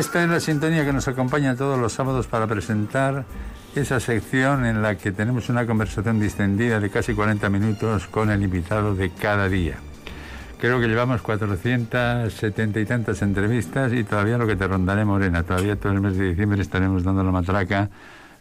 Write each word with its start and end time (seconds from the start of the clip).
Esta 0.00 0.24
es 0.24 0.30
la 0.30 0.40
sintonía 0.40 0.86
que 0.86 0.94
nos 0.94 1.08
acompaña 1.08 1.54
todos 1.54 1.78
los 1.78 1.92
sábados 1.92 2.26
para 2.26 2.46
presentar 2.46 3.26
esa 3.76 4.00
sección 4.00 4.64
en 4.64 4.80
la 4.80 4.94
que 4.94 5.12
tenemos 5.12 5.50
una 5.50 5.66
conversación 5.66 6.18
distendida 6.18 6.80
de 6.80 6.88
casi 6.88 7.12
40 7.12 7.50
minutos 7.50 8.06
con 8.06 8.30
el 8.30 8.42
invitado 8.42 8.94
de 8.94 9.10
cada 9.10 9.50
día. 9.50 9.74
Creo 10.58 10.80
que 10.80 10.88
llevamos 10.88 11.20
470 11.20 12.80
y 12.80 12.86
tantas 12.86 13.20
entrevistas 13.20 13.92
y 13.92 14.02
todavía 14.02 14.38
lo 14.38 14.46
que 14.46 14.56
te 14.56 14.66
rondaré, 14.66 15.04
Morena, 15.04 15.42
todavía 15.42 15.76
todo 15.76 15.92
el 15.92 16.00
mes 16.00 16.16
de 16.16 16.30
diciembre 16.30 16.62
estaremos 16.62 17.04
dando 17.04 17.22
la 17.22 17.30
matraca 17.30 17.90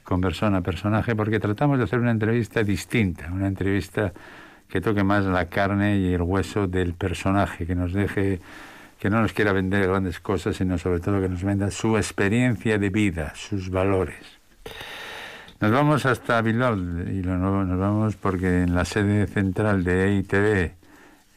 con 0.02 0.22
persona 0.22 0.62
personaje 0.62 1.14
porque 1.14 1.42
tratamos 1.42 1.78
de 1.78 1.84
hacer 1.84 2.00
una 2.00 2.12
entrevista 2.12 2.64
distinta, 2.64 3.30
una 3.34 3.48
entrevista 3.48 4.14
que 4.70 4.80
toque 4.80 5.04
más 5.04 5.26
la 5.26 5.48
carne 5.48 5.98
y 5.98 6.14
el 6.14 6.22
hueso 6.22 6.68
del 6.68 6.94
personaje, 6.94 7.66
que 7.66 7.76
nos 7.76 7.92
deje, 7.92 8.40
que 9.00 9.10
no 9.10 9.22
nos 9.22 9.32
quiera 9.32 9.54
vender 9.54 9.88
grandes 9.88 10.20
cosas, 10.20 10.58
sino 10.58 10.78
sobre 10.78 11.00
todo 11.00 11.22
que 11.22 11.30
nos 11.30 11.42
venda 11.42 11.72
su 11.72 11.96
experiencia 11.98 12.78
de 12.78 12.90
vida, 12.90 13.34
sus 13.36 13.70
valores. 13.70 14.20
Nos 15.62 15.72
vamos 15.72 16.06
hasta 16.06 16.42
Bilbao 16.42 16.76
y 16.76 17.22
nos 17.22 17.80
vamos 17.80 18.16
porque 18.18 18.64
en 18.64 18.76
la 18.76 18.86
sede 18.86 19.28
central 19.28 19.84
de 19.84 20.08
EITV, 20.08 20.72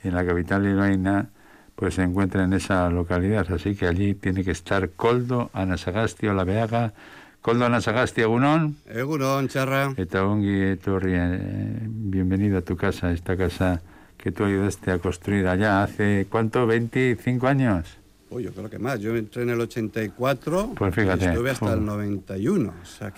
en 0.05 0.15
la 0.15 0.27
capital 0.27 0.63
bilbaína, 0.63 1.31
pues 1.77 1.95
se 1.95 2.03
encuentra 2.03 2.45
en 2.45 2.53
esa 2.53 2.91
localidad. 2.91 3.51
Así 3.53 3.75
que 3.77 3.87
allí 3.87 4.15
tiene 4.15 4.45
que 4.45 4.51
estar 4.51 4.91
Coldo, 4.91 5.51
Anasagasti, 5.53 6.27
La 6.27 6.45
Beaga. 6.45 6.93
Coldo 7.41 7.67
Anasagasti, 7.67 8.21
Egunon. 8.21 8.77
Egunon, 8.89 9.49
charra. 9.49 9.93
Eta 9.97 10.23
Etorri, 10.23 11.13
eh, 11.15 11.79
bienvenido 11.83 12.59
a 12.59 12.63
tu 12.63 12.77
casa, 12.77 13.11
esta 13.11 13.37
casa 13.37 13.83
que 14.23 14.31
tú 14.31 14.45
ayudaste 14.45 14.93
a 14.93 14.99
construir 14.99 15.49
allá 15.49 15.83
hace, 15.83 16.27
¿cuánto? 16.31 16.67
¿25 16.67 17.45
años? 17.49 17.99
Uy, 18.31 18.45
yo 18.45 18.53
creo 18.53 18.71
que 18.71 18.79
más. 18.79 19.01
Yo 19.01 19.15
entré 19.17 19.43
en 19.43 19.51
el 19.51 19.61
84 19.61 20.73
pues 20.77 20.95
fíjate, 20.95 21.25
y 21.25 21.29
estuve 21.29 21.51
hasta 21.51 21.75
el 21.75 21.85
91. 21.85 22.73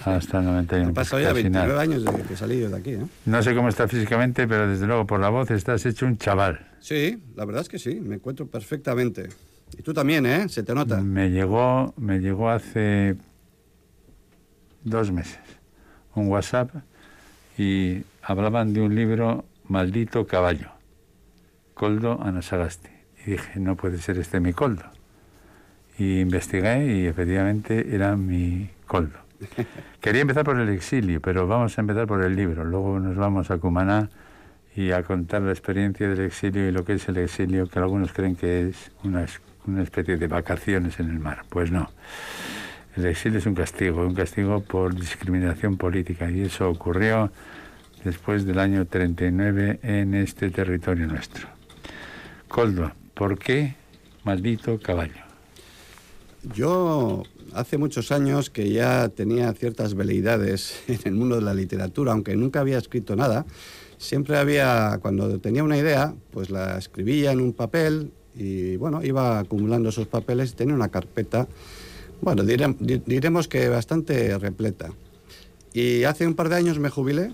hasta 0.05 0.39
el 0.39 0.45
91. 0.45 0.89
Han 0.89 0.95
pasado 0.95 1.23
ya 1.23 1.33
29 1.33 1.79
años 1.79 2.05
desde 2.05 2.23
que 2.23 2.37
salí 2.37 2.59
yo 2.59 2.71
de 2.71 2.77
aquí. 2.77 2.93
¿eh? 2.93 3.07
No 3.27 3.43
sé 3.43 3.55
cómo 3.55 3.69
está 3.69 3.87
físicamente, 3.87 4.49
pero 4.49 4.67
desde 4.67 4.87
luego 4.87 5.07
por 5.07 5.21
la 5.21 5.29
voz 5.29 5.51
estás 5.51 5.85
hecho 5.85 6.07
un 6.07 6.17
chaval. 6.17 6.67
Sí, 6.81 7.23
la 7.37 7.45
verdad 7.45 7.63
es 7.63 7.69
que 7.69 7.79
sí, 7.79 8.01
me 8.01 8.17
encuentro 8.17 8.47
perfectamente. 8.47 9.29
Y 9.79 9.83
tú 9.83 9.93
también, 9.93 10.25
¿eh? 10.25 10.49
Se 10.49 10.63
te 10.63 10.75
nota. 10.75 11.01
Me 11.01 11.31
llegó, 11.31 11.93
me 11.99 12.19
llegó 12.19 12.49
hace 12.49 13.17
dos 14.83 15.13
meses 15.13 15.39
un 16.15 16.29
WhatsApp 16.29 16.71
y 17.59 18.03
hablaban 18.23 18.73
de 18.73 18.81
un 18.81 18.95
libro, 18.95 19.45
Maldito 19.69 20.27
Caballo, 20.27 20.69
Coldo 21.75 22.21
Anasagasti. 22.23 22.91
Y 23.27 23.33
dije, 23.33 23.61
no 23.61 23.77
puede 23.77 23.99
ser 23.99 24.19
este 24.19 24.41
mi 24.41 24.53
Coldo. 24.53 24.85
Y 25.99 26.21
investigué 26.21 26.87
y 26.87 27.07
efectivamente 27.07 27.95
era 27.95 28.17
mi 28.17 28.69
coldo. 28.87 29.19
Quería 30.01 30.23
empezar 30.23 30.45
por 30.45 30.59
el 30.59 30.69
exilio, 30.69 31.21
pero 31.21 31.47
vamos 31.47 31.77
a 31.79 31.81
empezar 31.81 32.07
por 32.07 32.23
el 32.23 32.35
libro. 32.35 32.65
Luego 32.65 32.99
nos 32.99 33.17
vamos 33.17 33.51
a 33.51 33.59
Cumaná 33.59 34.11
y 34.75 34.91
a 34.91 35.03
contar 35.05 35.43
la 35.43 35.53
experiencia 35.53 36.09
del 36.09 36.21
exilio 36.21 36.69
y 36.69 36.73
lo 36.73 36.85
que 36.85 36.95
es 36.95 37.09
el 37.09 37.19
exilio, 37.19 37.69
que 37.69 37.79
algunos 37.79 38.13
creen 38.13 38.35
que 38.35 38.69
es 38.69 38.91
una, 39.05 39.27
una 39.67 39.83
especie 39.83 40.17
de 40.17 40.27
vacaciones 40.27 40.99
en 40.99 41.11
el 41.11 41.21
mar. 41.21 41.45
Pues 41.49 41.71
no. 41.71 41.91
El 42.97 43.07
exilio 43.07 43.39
es 43.39 43.47
un 43.47 43.55
castigo, 43.55 44.03
un 44.07 44.15
castigo 44.15 44.61
por 44.63 44.95
discriminación 44.95 45.77
política 45.77 46.31
y 46.31 46.43
eso 46.43 46.69
ocurrió 46.69 47.31
después 48.05 48.45
del 48.45 48.59
año 48.59 48.85
39 48.85 49.81
en 49.83 50.15
este 50.15 50.51
territorio 50.51 51.07
nuestro. 51.07 51.54
Coldo, 52.55 52.93
¿por 53.15 53.37
qué 53.37 53.75
maldito 54.23 54.79
caballo? 54.79 55.25
Yo 56.55 57.25
hace 57.53 57.79
muchos 57.79 58.13
años 58.13 58.49
que 58.49 58.71
ya 58.71 59.09
tenía 59.09 59.53
ciertas 59.55 59.95
veleidades 59.95 60.81
en 60.87 61.01
el 61.03 61.15
mundo 61.15 61.35
de 61.35 61.43
la 61.43 61.53
literatura, 61.53 62.13
aunque 62.13 62.37
nunca 62.37 62.61
había 62.61 62.79
escrito 62.79 63.17
nada. 63.17 63.45
Siempre 63.99 64.37
había, 64.37 65.01
cuando 65.03 65.41
tenía 65.41 65.65
una 65.65 65.77
idea, 65.77 66.15
pues 66.31 66.51
la 66.51 66.79
escribía 66.79 67.33
en 67.33 67.41
un 67.41 67.55
papel 67.55 68.13
y 68.37 68.77
bueno, 68.77 69.03
iba 69.03 69.41
acumulando 69.41 69.89
esos 69.89 70.07
papeles 70.07 70.53
y 70.53 70.55
tenía 70.55 70.77
una 70.77 70.91
carpeta, 70.91 71.49
bueno, 72.21 72.45
diremos 72.45 73.49
que 73.49 73.69
bastante 73.69 74.39
repleta. 74.39 74.91
Y 75.73 76.05
hace 76.05 76.25
un 76.25 76.35
par 76.35 76.51
de 76.51 76.55
años 76.55 76.79
me 76.79 76.89
jubilé 76.89 77.33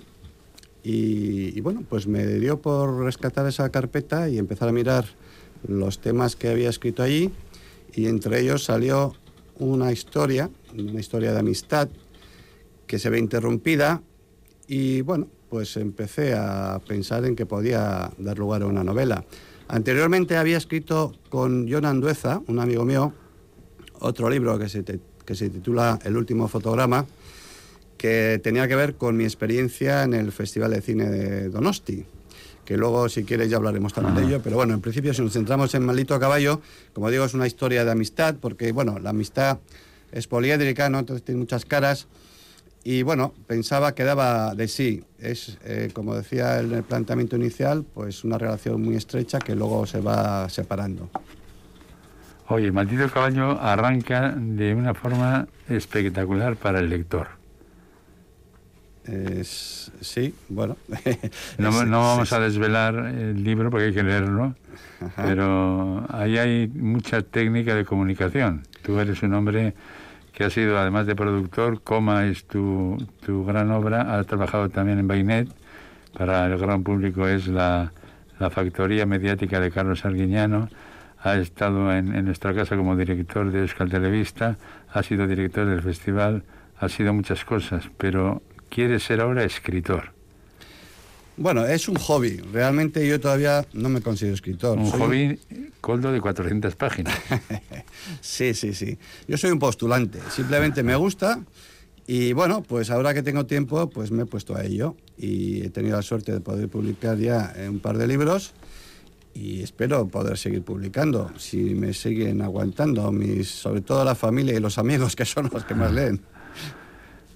y, 0.83 1.61
bueno, 1.61 1.85
pues 1.89 2.07
me 2.07 2.27
dio 2.27 2.61
por 2.61 3.05
rescatar 3.05 3.47
esa 3.47 3.69
carpeta 3.71 4.29
y 4.29 4.39
empezar 4.39 4.69
a 4.69 4.73
mirar 4.73 5.05
los 5.67 6.01
temas 6.01 6.37
que 6.37 6.49
había 6.49 6.71
escrito 6.71 7.03
allí 7.03 7.31
y 7.95 8.07
entre 8.07 8.41
ellos 8.41 8.65
salió 8.65 9.15
una 9.59 9.93
historia, 9.93 10.49
una 10.77 11.01
historia 11.01 11.33
de 11.33 11.41
amistad 11.41 11.89
que 12.87 12.99
se 12.99 13.11
ve 13.11 13.19
interrumpida 13.19 14.03
y 14.67 15.03
bueno, 15.03 15.29
pues 15.51 15.77
empecé 15.77 16.35
a 16.35 16.81
pensar 16.87 17.25
en 17.27 17.37
que 17.37 17.45
podía 17.45 18.11
dar 18.19 18.39
lugar 18.39 18.63
a 18.63 18.67
una 18.67 18.85
novela. 18.85 19.25
Anteriormente 19.69 20.37
había 20.37 20.57
escrito 20.57 21.13
con 21.29 21.71
John 21.71 21.85
Andueza, 21.85 22.41
un 22.47 22.59
amigo 22.59 22.85
mío, 22.85 23.13
otro 23.99 24.31
libro 24.31 24.59
que 24.59 24.69
se, 24.69 24.83
que 25.25 25.35
se 25.35 25.51
titula 25.51 25.99
El 26.05 26.17
último 26.17 26.49
fotograma, 26.49 27.05
que 28.01 28.41
tenía 28.43 28.67
que 28.67 28.77
ver 28.77 28.95
con 28.95 29.15
mi 29.15 29.25
experiencia 29.25 30.05
en 30.05 30.15
el 30.15 30.33
Festival 30.33 30.71
de 30.71 30.81
Cine 30.81 31.11
de 31.11 31.51
Donosti, 31.51 32.07
que 32.65 32.79
luego 32.79 33.11
si 33.11 33.25
quieres 33.25 33.51
ya 33.51 33.59
hablaremos 33.59 33.93
también 33.93 34.15
de 34.17 34.23
ello, 34.25 34.41
pero 34.43 34.57
bueno, 34.57 34.73
en 34.73 34.81
principio 34.81 35.13
si 35.13 35.21
nos 35.21 35.35
centramos 35.35 35.75
en 35.75 35.85
Maldito 35.85 36.19
Caballo, 36.19 36.63
como 36.95 37.11
digo, 37.11 37.27
es 37.27 37.35
una 37.35 37.47
historia 37.47 37.85
de 37.85 37.91
amistad, 37.91 38.37
porque 38.41 38.73
bueno, 38.73 38.99
la 38.99 39.11
amistad 39.11 39.59
es 40.13 40.27
poliédrica, 40.27 40.89
¿no? 40.89 41.01
Entonces 41.01 41.23
tiene 41.27 41.41
muchas 41.41 41.67
caras, 41.67 42.09
y 42.85 43.03
bueno, 43.03 43.35
pensaba 43.47 43.95
que 43.95 44.05
daba 44.05 44.55
de 44.55 44.67
sí. 44.67 45.05
Es, 45.19 45.59
eh, 45.67 45.91
como 45.93 46.15
decía 46.15 46.61
en 46.61 46.73
el 46.73 46.83
planteamiento 46.83 47.37
inicial, 47.37 47.85
pues 47.85 48.25
una 48.25 48.39
relación 48.39 48.81
muy 48.81 48.97
estrecha 48.97 49.41
que 49.41 49.55
luego 49.55 49.85
se 49.85 50.01
va 50.01 50.49
separando. 50.49 51.11
Oye, 52.49 52.73
Maldito 52.73 53.11
Caballo 53.11 53.61
arranca 53.61 54.35
de 54.35 54.75
una 54.75 54.95
forma 54.95 55.47
espectacular 55.69 56.57
para 56.57 56.81
el 56.81 56.89
lector 56.89 57.40
sí, 60.01 60.35
bueno. 60.49 60.77
no, 61.59 61.71
vamos 61.91 62.33
a 62.33 62.41
desvelar 62.41 62.95
el 62.95 63.43
libro 63.43 63.71
porque 63.71 63.87
hay 63.87 63.95
que 63.95 64.03
leerlo, 64.03 64.55
pero 65.17 66.07
ahí 66.11 66.39
hay 66.39 66.69
mucha 66.69 67.23
técnica 67.23 67.75
de 67.75 67.85
comunicación. 67.85 68.63
Tú 68.83 68.99
eres 68.99 69.23
un 69.23 69.35
hombre 69.35 69.75
que 70.33 70.45
ha 70.45 70.51
sido, 70.51 70.79
además 70.79 71.07
de 71.07 71.15
productor, 71.15 71.83
Coma 71.83 72.27
es 72.27 72.45
tu, 72.45 72.97
tu 73.25 73.45
gran 73.45 73.71
obra, 73.71 74.19
ha 74.19 74.25
trabajado 74.25 74.69
también 74.69 74.99
en 74.99 75.09
Bainet, 75.09 75.49
para 76.17 76.47
el 76.47 76.59
gran 76.59 76.83
público 76.83 77.29
es 77.29 77.47
la, 77.47 77.93
la 78.39 78.51
factoría 78.51 79.07
mediática 79.07 79.61
de 79.61 79.71
Carlos 79.71 80.05
Arguiñano, 80.05 80.69
ha 81.23 81.37
estado 81.37 81.93
en, 81.93 82.15
en 82.15 82.25
nuestra 82.25 82.55
casa 82.55 82.77
como 82.77 82.97
director 82.97 83.51
de 83.51 83.61
Euskal 83.61 83.91
Televista, 83.91 84.57
ha 84.93 85.03
sido 85.03 85.27
director 85.27 85.67
del 85.67 85.83
festival, 85.83 86.43
ha 86.79 86.89
sido 86.89 87.13
muchas 87.13 87.45
cosas, 87.45 87.91
pero 87.99 88.41
quiere 88.71 88.99
ser 89.01 89.21
ahora 89.21 89.45
escritor. 89.45 90.13
Bueno, 91.37 91.65
es 91.67 91.89
un 91.89 91.97
hobby. 91.97 92.37
Realmente 92.53 93.07
yo 93.07 93.19
todavía 93.19 93.67
no 93.73 93.89
me 93.89 94.01
considero 94.01 94.35
escritor. 94.35 94.79
Un 94.79 94.91
hobby 94.91 95.39
coldo 95.81 96.13
de 96.13 96.21
400 96.21 96.77
páginas. 96.77 97.19
sí, 98.21 98.55
sí, 98.55 98.75
sí. 98.75 98.99
Yo 99.27 99.37
soy 99.39 99.51
un 99.51 99.59
postulante. 99.59 100.19
Simplemente 100.31 100.83
me 100.83 100.97
gusta 100.97 101.41
y 102.07 102.33
bueno, 102.33 102.63
pues 102.63 102.91
ahora 102.91 103.15
que 103.15 103.23
tengo 103.23 103.47
tiempo, 103.47 103.89
pues 103.89 104.11
me 104.11 104.25
he 104.25 104.27
puesto 104.27 104.57
a 104.57 104.65
ello 104.65 104.97
y 105.17 105.63
he 105.63 105.71
tenido 105.71 105.97
la 105.97 106.03
suerte 106.03 106.33
de 106.33 106.41
poder 106.41 106.69
publicar 106.69 107.17
ya 107.17 107.55
un 107.69 107.79
par 107.79 107.97
de 107.99 108.07
libros 108.07 108.53
y 109.33 109.63
espero 109.63 110.09
poder 110.09 110.37
seguir 110.37 110.63
publicando 110.63 111.31
si 111.39 111.75
me 111.75 111.95
siguen 111.95 112.43
aguantando, 112.43 113.11
mis, 113.13 113.49
sobre 113.49 113.81
todo 113.81 114.05
la 114.05 114.15
familia 114.15 114.55
y 114.55 114.61
los 114.61 114.77
amigos 114.77 115.15
que 115.15 115.25
son 115.25 115.51
los 115.53 115.65
que 115.65 115.75
más 115.75 115.93
leen. 115.93 116.21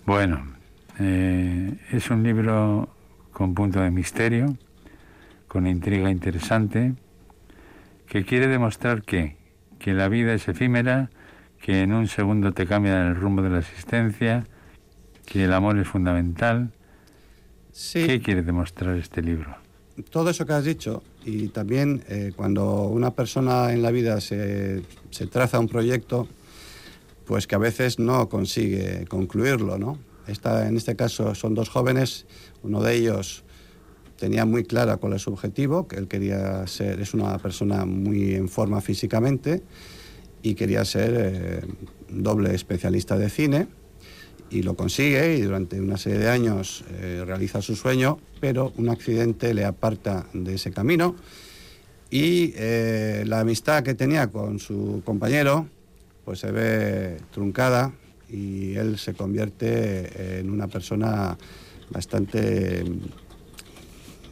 Bueno, 0.05 0.54
eh, 0.99 1.77
es 1.91 2.11
un 2.11 2.23
libro 2.23 2.89
con 3.33 3.55
punto 3.55 3.81
de 3.81 3.91
misterio, 3.91 4.57
con 5.49 5.67
intriga 5.67 6.11
interesante, 6.11 6.95
que 8.07 8.25
quiere 8.25 8.47
demostrar 8.47 9.03
que, 9.03 9.37
que 9.79 9.93
la 9.93 10.09
vida 10.09 10.35
es 10.35 10.49
efímera, 10.49 11.11
que 11.61 11.83
en 11.83 11.93
un 11.93 12.07
segundo 12.07 12.53
te 12.53 12.67
cambia 12.67 13.09
el 13.09 13.17
rumbo 13.17 13.43
de 13.43 13.51
la 13.51 13.59
existencia, 13.59 14.45
que 15.27 15.45
el 15.45 15.53
amor 15.53 15.79
es 15.79 15.89
fundamental. 15.89 16.73
¿Qué 17.93 18.21
quiere 18.21 18.43
demostrar 18.43 18.97
este 18.97 19.23
libro? 19.23 19.57
Todo 20.11 20.31
eso 20.31 20.47
que 20.47 20.53
has 20.53 20.65
dicho, 20.65 21.03
y 21.25 21.49
también 21.49 22.05
eh, 22.09 22.33
cuando 22.37 22.85
una 22.85 23.13
persona 23.13 23.73
en 23.73 23.83
la 23.83 23.91
vida 23.91 24.21
se, 24.21 24.83
se 25.11 25.27
traza 25.27 25.59
un 25.59 25.69
proyecto, 25.69 26.29
pues 27.27 27.47
que 27.47 27.55
a 27.55 27.59
veces 27.59 27.99
no 27.99 28.29
consigue 28.29 29.07
concluirlo, 29.09 29.79
¿no? 29.79 29.99
En 30.27 30.77
este 30.77 30.97
caso 30.97 31.35
son 31.35 31.55
dos 31.55 31.69
jóvenes, 31.69 32.27
uno 32.63 32.83
de 32.83 32.95
ellos 32.95 33.45
tenía 34.19 34.45
muy 34.45 34.65
clara 34.65 34.97
cuál 34.97 35.15
es 35.15 35.23
su 35.23 35.31
objetivo, 35.31 35.87
que 35.87 35.97
él 35.97 36.09
quería 36.09 36.67
ser, 36.67 37.01
es 37.01 37.15
una 37.15 37.39
persona 37.39 37.85
muy 37.85 38.35
en 38.35 38.49
forma 38.49 38.81
físicamente, 38.81 39.63
y 40.43 40.55
quería 40.55 40.85
ser 40.85 41.15
eh, 41.17 41.61
doble 42.09 42.55
especialista 42.55 43.17
de 43.17 43.31
cine. 43.31 43.67
Y 44.51 44.63
lo 44.63 44.77
consigue 44.77 45.37
y 45.37 45.41
durante 45.41 45.81
una 45.81 45.97
serie 45.97 46.19
de 46.19 46.29
años 46.29 46.85
eh, 46.91 47.23
realiza 47.27 47.63
su 47.63 47.75
sueño, 47.75 48.19
pero 48.41 48.73
un 48.77 48.91
accidente 48.91 49.55
le 49.55 49.65
aparta 49.65 50.27
de 50.35 50.55
ese 50.55 50.71
camino. 50.71 51.17
Y 52.11 52.53
eh, 52.57 53.25
la 53.27 53.41
amistad 53.41 53.83
que 53.83 53.95
tenía 53.95 54.29
con 54.29 54.59
su 54.59 55.03
compañero 55.05 55.67
pues 56.25 56.41
se 56.41 56.53
ve 56.53 57.19
truncada 57.33 57.93
y 58.35 58.75
él 58.75 58.99
se 58.99 59.15
convierte 59.15 60.41
en 60.41 60.51
una 60.51 60.67
persona 60.67 61.37
bastante 61.91 62.85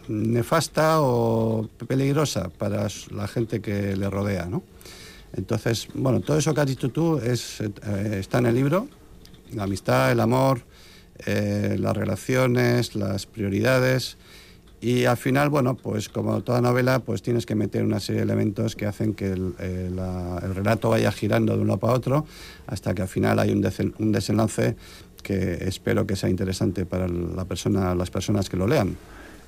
nefasta 0.08 1.00
o 1.00 1.69
peligrosa 1.87 2.49
para 2.49 2.88
la 3.14 3.28
gente 3.28 3.60
que 3.60 3.96
le 3.96 4.10
rodea, 4.10 4.46
¿no? 4.46 4.62
Entonces, 5.34 5.88
bueno, 5.94 6.20
todo 6.20 6.37
eso 6.37 6.52
que 6.52 6.60
has 6.60 6.66
dicho 6.66 6.90
tú 6.90 7.19
eh, 7.19 8.19
está 8.19 8.38
en 8.38 8.46
el 8.46 8.54
libro, 8.54 8.88
la 9.52 9.64
amistad, 9.64 10.12
el 10.12 10.20
amor, 10.20 10.62
eh, 11.25 11.76
las 11.78 11.96
relaciones, 11.96 12.94
las 12.94 13.26
prioridades. 13.26 14.19
Y 14.82 15.05
al 15.05 15.17
final, 15.17 15.49
bueno, 15.49 15.76
pues 15.76 16.08
como 16.08 16.43
toda 16.43 16.61
novela, 16.61 16.99
pues 16.99 17.23
tienes 17.23 17.46
que 17.46 17.55
meter 17.55 17.84
una 17.84 18.00
serie 18.00 18.23
de 18.23 18.25
elementos 18.25 18.75
que 18.75 18.84
hacen 18.84 19.14
que 19.14 19.31
el, 19.31 19.55
eh, 19.61 19.88
el 20.43 20.55
relato 20.56 20.90
vaya 20.90 21.12
girando 21.12 21.56
de 21.56 21.62
uno 21.62 21.79
para 21.79 21.93
otro 21.93 22.26
hasta 22.67 22.93
que 22.93 23.02
al 23.02 23.08
final 23.08 23.38
hay 23.38 23.52
un, 23.52 23.64
un 23.99 24.11
desenlace 24.11 24.75
que 25.23 25.69
espero 25.69 26.05
que 26.05 26.17
sea 26.17 26.29
interesante 26.29 26.84
para 26.84 27.06
la 27.06 27.44
persona, 27.44 27.94
las 27.94 28.11
personas 28.11 28.50
que 28.50 28.56
lo 28.56 28.67
lean. 28.67 28.96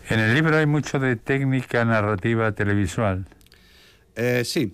En 0.09 0.21
el 0.21 0.35
libro 0.35 0.57
hay 0.57 0.67
mucho 0.67 1.01
de 1.01 1.17
técnica 1.17 1.85
narrativa 1.85 2.53
televisual. 2.53 3.27
Eh, 4.15 4.43
sí, 4.45 4.73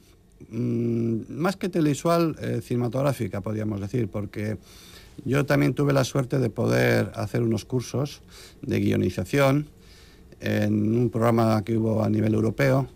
mm, 0.51 1.21
más 1.41 1.57
que 1.57 1.71
televisual, 1.71 2.37
eh, 2.39 2.61
cinematográfica, 2.63 3.41
podríamos 3.41 3.81
decir, 3.81 4.09
porque 4.09 4.59
yo 5.25 5.47
también 5.47 5.73
tuve 5.73 5.95
la 5.95 6.05
suerte 6.05 6.39
de 6.39 6.51
poder 6.51 7.13
hacer 7.15 7.41
unos 7.41 7.65
cursos 7.65 8.21
de 8.61 8.79
guionización 8.79 9.67
en 10.41 10.97
un 10.97 11.11
programa 11.11 11.63
que 11.65 11.77
hubo 11.77 12.03
a 12.03 12.11
nivel 12.11 12.35
europeo 12.35 12.89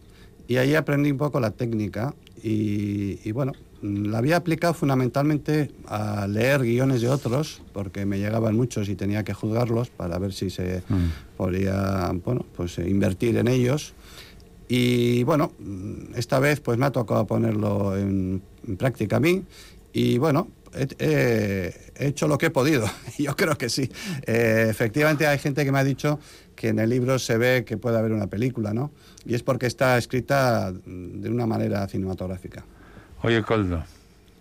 y 0.46 0.56
ahí 0.56 0.75
aprendí 0.75 1.11
un 1.11 1.19
poco 1.19 1.41
la 1.41 1.50
técnica 1.50 2.14
y, 2.43 3.32
bueno, 3.32 3.52
la 3.81 4.19
había 4.19 4.37
aplicado 4.37 4.75
fundamentalmente 4.75 5.70
a 5.87 6.26
leer 6.26 6.62
guiones 6.62 7.00
de 7.00 7.08
otros, 7.08 7.62
porque 7.73 8.05
me 8.05 8.19
llegaban 8.19 8.55
muchos 8.55 8.91
y 8.91 8.96
tenía 8.96 9.25
que 9.25 9.32
juzgarlos 9.32 9.88
para 9.88 10.19
ver 10.19 10.35
si 10.35 10.50
se 10.50 10.82
mm. 10.87 11.37
podía, 11.38 12.12
bueno, 12.23 12.44
pues 12.55 12.79
eh, 12.79 12.88
invertir 12.88 13.38
en 13.38 13.49
ellos. 13.49 13.94
Y 14.69 15.23
bueno, 15.25 15.52
esta 16.14 16.38
vez 16.38 16.61
pues 16.61 16.76
me 16.76 16.87
ha 16.87 16.93
tocado 16.93 17.26
ponerlo 17.26 17.96
en, 17.96 18.43
práctica 18.79 19.17
a 19.17 19.20
mí 19.20 19.43
y 19.93 20.17
bueno, 20.19 20.49
he, 20.75 21.73
hecho 21.97 22.29
lo 22.29 22.38
que 22.38 22.47
he 22.47 22.50
podido. 22.50 22.88
Yo 23.19 23.37
creo 23.37 23.56
que 23.56 23.69
sí. 23.69 23.91
Eh, 24.26 24.67
efectivamente 24.69 25.26
hay 25.26 25.38
gente 25.38 25.65
que 25.65 25.73
me 25.73 25.79
ha 25.79 25.85
dicho 25.85 26.19
que 26.55 26.69
en 26.69 26.79
el 26.79 26.91
libro 26.91 27.19
se 27.19 27.37
ve 27.38 27.65
que 27.65 27.76
puede 27.76 27.99
haber 27.99 28.12
una 28.12 28.26
película, 28.26 28.73
¿no? 28.73 28.91
Y 29.25 29.35
es 29.35 29.43
porque 29.43 29.67
está 29.67 29.97
escrita 29.99 30.73
de 30.73 31.31
una 31.31 31.47
manera 31.47 31.87
cinematográfica. 31.88 32.65
Oye, 33.23 33.43
Coldo, 33.43 33.85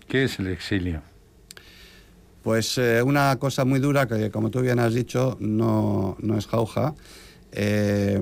¿qué 0.07 0.25
es 0.25 0.39
el 0.39 0.47
exilio? 0.47 1.01
Pues 2.44 2.77
eh, 2.77 3.01
una 3.01 3.38
cosa 3.38 3.63
muy 3.63 3.79
dura 3.79 4.07
que, 4.07 4.29
como 4.29 4.51
tú 4.51 4.59
bien 4.59 4.79
has 4.79 4.94
dicho, 4.94 5.38
no, 5.39 6.18
no 6.19 6.38
es 6.38 6.45
jauja. 6.47 6.94
Eh, 7.53 8.19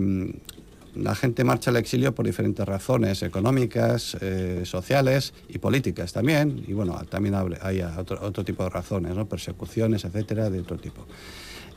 la 0.95 1.15
gente 1.15 1.43
marcha 1.43 1.71
al 1.71 1.77
exilio 1.77 2.13
por 2.13 2.25
diferentes 2.25 2.65
razones, 2.65 3.23
económicas, 3.23 4.17
eh, 4.21 4.61
sociales 4.65 5.33
y 5.49 5.57
políticas 5.57 6.11
también. 6.13 6.63
Y 6.67 6.73
bueno, 6.73 7.01
también 7.09 7.35
hay 7.61 7.81
otro, 7.81 8.43
tipo 8.43 8.63
de 8.63 8.69
razones, 8.69 9.15
¿no? 9.15 9.27
persecuciones, 9.27 10.03
etcétera, 10.05 10.49
de 10.49 10.59
otro 10.59 10.77
tipo. 10.77 11.05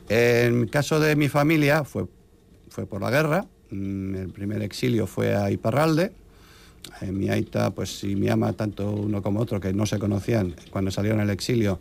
En 0.08 0.62
el 0.62 0.70
caso 0.70 1.00
de 1.00 1.16
mi 1.16 1.28
familia 1.28 1.84
fue, 1.84 2.06
fue 2.68 2.86
por 2.86 3.00
la 3.00 3.10
guerra. 3.10 3.46
Mm, 3.70 4.14
el 4.16 4.28
primer 4.30 4.62
exilio 4.62 5.06
fue 5.06 5.34
a 5.34 5.50
Iparralde. 5.50 6.12
Eh, 7.00 7.12
mi 7.12 7.30
aita 7.30 7.70
pues, 7.70 8.04
y 8.04 8.14
mi 8.14 8.28
ama, 8.28 8.52
tanto 8.52 8.90
uno 8.90 9.22
como 9.22 9.40
otro, 9.40 9.60
que 9.60 9.72
no 9.72 9.86
se 9.86 9.98
conocían 9.98 10.54
cuando 10.70 10.90
salieron 10.90 11.20
al 11.20 11.30
exilio, 11.30 11.78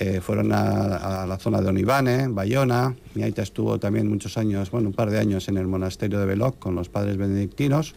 eh, 0.00 0.20
fueron 0.20 0.52
a, 0.52 1.24
la 1.26 1.38
zona 1.38 1.60
de 1.60 1.68
Onibane, 1.68 2.28
Bayona. 2.28 2.94
Mi 3.14 3.22
aita 3.22 3.42
estuvo 3.42 3.78
también 3.78 4.08
muchos 4.08 4.36
años, 4.36 4.70
bueno, 4.70 4.88
un 4.88 4.94
par 4.94 5.10
de 5.10 5.18
años 5.18 5.48
en 5.48 5.56
el 5.56 5.66
monasterio 5.66 6.18
de 6.18 6.26
Beloc 6.26 6.58
con 6.58 6.74
los 6.74 6.88
padres 6.88 7.16
benedictinos, 7.16 7.94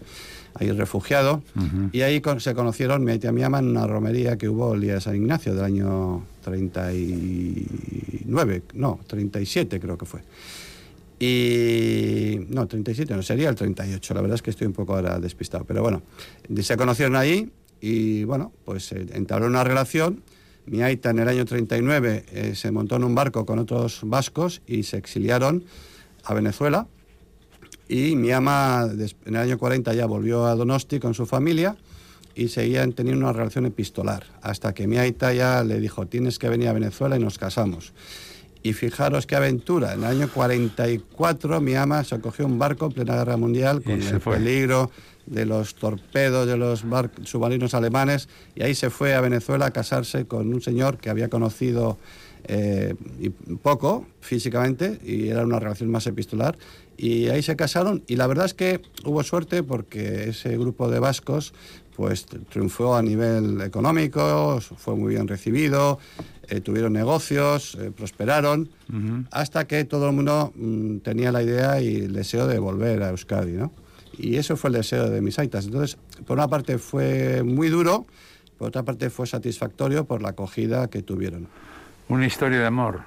ahí 0.54 0.72
refugiado. 0.72 1.42
Y 1.92 2.02
ahí 2.02 2.22
se 2.40 2.54
conocieron 2.54 3.04
mi 3.04 3.14
aita 3.14 3.30
y 3.30 3.32
mi 3.32 3.44
ama 3.44 3.60
en 3.60 3.70
una 3.70 3.88
romería 3.88 4.38
que 4.38 4.48
hubo 4.48 4.76
el 4.76 4.82
día 4.82 4.94
de 4.96 5.02
San 5.02 5.16
Ignacio 5.16 5.56
del 5.56 5.64
año 5.64 6.24
39, 6.44 8.64
no, 8.74 9.00
37 9.08 9.80
creo 9.80 9.98
que 9.98 10.06
fue. 10.06 10.22
Y 11.20 12.46
no, 12.50 12.68
37 12.68 13.16
no, 13.16 13.24
sería 13.24 13.50
el 13.50 13.56
38, 13.56 14.14
la 14.14 14.22
verdad 14.22 14.36
es 14.36 14.44
que 14.44 14.52
estoy 14.52 14.68
un 14.68 14.74
poco 14.74 14.96
ahora 14.96 15.20
despistado, 15.20 15.66
pero 15.66 15.82
bueno, 15.82 16.04
se 16.62 16.78
conocieron 16.78 17.16
ahí 17.16 17.50
y 17.82 18.24
bueno, 18.24 18.52
pues 18.66 18.92
eh, 18.92 19.08
entabló 19.14 19.48
una 19.48 19.64
relación 19.64 20.22
mi 20.68 20.82
Aita 20.82 21.10
en 21.10 21.20
el 21.20 21.28
año 21.28 21.46
39 21.46 22.26
eh, 22.32 22.56
se 22.56 22.72
montó 22.72 22.98
en 22.98 23.04
un 23.04 23.16
barco 23.16 23.46
con 23.46 23.58
otros 23.60 24.02
vascos 24.04 24.62
y 24.68 24.84
se 24.84 24.98
exiliaron 24.98 25.64
a 26.24 26.34
Venezuela. 26.34 26.88
Y 27.88 28.16
mi 28.16 28.32
ama 28.32 28.90
en 28.92 29.36
el 29.36 29.38
año 29.38 29.58
40 29.58 29.94
ya 29.94 30.06
volvió 30.06 30.46
a 30.46 30.56
Donosti 30.56 31.00
con 31.00 31.14
su 31.14 31.26
familia 31.26 31.78
y 32.36 32.50
seguían 32.50 32.94
teniendo 32.94 33.26
una 33.26 33.34
relación 33.34 33.66
epistolar, 33.66 34.26
hasta 34.42 34.74
que 34.74 34.88
mi 34.88 34.98
Aita 34.98 35.34
ya 35.34 35.64
le 35.64 35.80
dijo, 35.80 36.06
tienes 36.06 36.38
que 36.38 36.50
venir 36.50 36.68
a 36.68 36.74
Venezuela 36.74 37.16
y 37.16 37.20
nos 37.20 37.38
casamos. 37.38 37.94
Y 38.64 38.74
fijaros 38.74 39.26
qué 39.26 39.36
aventura, 39.36 39.94
en 39.94 40.00
el 40.00 40.06
año 40.06 40.30
44 40.34 41.62
mi 41.62 41.76
ama 41.76 42.04
se 42.04 42.20
cogió 42.20 42.46
un 42.46 42.60
barco 42.60 42.88
en 42.88 42.92
plena 42.92 43.16
guerra 43.16 43.38
mundial 43.38 43.82
con 43.84 44.02
el 44.02 44.20
peligro 44.20 44.92
de 45.28 45.46
los 45.46 45.76
torpedos 45.76 46.48
de 46.48 46.58
los 46.58 46.84
submarinos 47.24 47.74
alemanes 47.74 48.30
y 48.56 48.64
ahí 48.64 48.74
se 48.74 48.90
fue 48.90 49.14
a 49.14 49.22
Venezuela 49.22 49.68
a 49.68 49.72
casarse 49.72 50.26
con 50.26 50.54
un 50.54 50.62
señor 50.62 50.98
que 50.98 51.10
había 51.10 51.30
conocido 51.30 51.98
eh, 52.50 52.96
poco 53.62 54.06
físicamente 54.22 55.00
y 55.04 55.28
era 55.28 55.44
una 55.44 55.60
relación 55.60 55.92
más 55.92 56.08
epistolar. 56.08 56.58
Y 56.96 57.28
ahí 57.28 57.44
se 57.44 57.56
casaron 57.56 58.04
y 58.08 58.16
la 58.16 58.26
verdad 58.26 58.46
es 58.46 58.54
que 58.54 58.82
hubo 59.04 59.22
suerte 59.24 59.64
porque 59.64 60.30
ese 60.30 60.58
grupo 60.58 60.90
de 60.90 61.00
vascos 61.00 61.54
pues 61.98 62.28
triunfó 62.28 62.96
a 62.96 63.02
nivel 63.02 63.60
económico, 63.62 64.62
fue 64.62 64.96
muy 64.96 65.16
bien 65.16 65.28
recibido, 65.28 65.98
eh, 66.48 66.62
tuvieron 66.62 66.94
negocios, 66.94 67.76
eh, 67.82 67.92
prosperaron, 67.92 68.70
hasta 69.32 69.66
que 69.66 69.84
todo 69.84 70.08
el 70.08 70.16
mundo 70.16 70.54
mm, 70.56 70.98
tenía 71.00 71.32
la 71.32 71.42
idea 71.42 71.82
y 71.82 71.96
el 71.96 72.14
deseo 72.14 72.46
de 72.46 72.60
volver 72.60 73.02
a 73.02 73.10
Euskadi, 73.10 73.54
¿no? 73.54 73.74
Y 74.16 74.36
eso 74.36 74.56
fue 74.58 74.70
el 74.70 74.76
deseo 74.76 75.10
de 75.10 75.22
mis 75.22 75.40
aitas. 75.40 75.66
Entonces, 75.66 75.98
por 76.28 76.38
una 76.38 76.48
parte 76.48 76.78
fue 76.78 77.42
muy 77.44 77.68
duro, 77.68 78.06
por 78.60 78.68
otra 78.68 78.84
parte 78.84 79.10
fue 79.10 79.26
satisfactorio 79.26 80.06
por 80.06 80.22
la 80.22 80.30
acogida 80.30 80.88
que 80.92 81.02
tuvieron. 81.02 81.48
Una 82.10 82.28
historia 82.28 82.60
de 82.60 82.68
amor. 82.68 83.02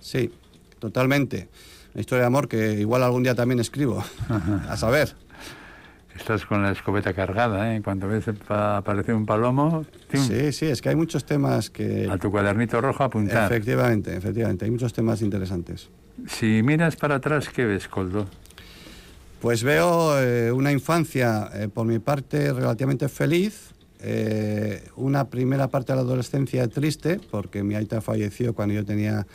Sí, 0.00 0.32
totalmente. 0.80 1.48
Una 1.94 2.00
historia 2.00 2.22
de 2.22 2.26
amor 2.26 2.48
que 2.48 2.80
igual 2.80 3.04
algún 3.04 3.22
día 3.22 3.36
también 3.36 3.60
escribo, 3.60 4.04
a 4.68 4.76
saber. 4.76 5.14
Estás 6.16 6.46
con 6.46 6.62
la 6.62 6.70
escopeta 6.70 7.12
cargada, 7.12 7.74
¿eh? 7.74 7.82
Cuando 7.82 8.06
ves 8.06 8.24
aparecer 8.48 9.14
un 9.14 9.26
palomo... 9.26 9.84
Sí, 10.12 10.52
sí, 10.52 10.66
es 10.66 10.80
que 10.80 10.90
hay 10.90 10.96
muchos 10.96 11.24
temas 11.24 11.70
que... 11.70 12.08
A 12.10 12.18
tu 12.18 12.30
cuadernito 12.30 12.80
rojo 12.80 13.02
apuntar. 13.02 13.50
Efectivamente, 13.50 14.16
efectivamente, 14.16 14.64
hay 14.64 14.70
muchos 14.70 14.92
temas 14.92 15.22
interesantes. 15.22 15.90
Si 16.28 16.62
miras 16.62 16.96
para 16.96 17.16
atrás, 17.16 17.48
¿qué 17.48 17.64
ves, 17.64 17.88
Coldo? 17.88 18.26
Pues 19.40 19.62
veo 19.62 20.18
eh, 20.18 20.52
una 20.52 20.72
infancia, 20.72 21.50
eh, 21.52 21.68
por 21.68 21.86
mi 21.86 21.98
parte, 21.98 22.52
relativamente 22.52 23.08
feliz, 23.08 23.72
eh, 24.00 24.88
una 24.96 25.28
primera 25.28 25.68
parte 25.68 25.92
de 25.92 25.96
la 25.96 26.02
adolescencia 26.02 26.66
triste, 26.68 27.20
porque 27.30 27.62
mi 27.62 27.74
aita 27.74 28.00
falleció 28.00 28.54
cuando 28.54 28.74
yo 28.74 28.84
tenía 28.84 29.26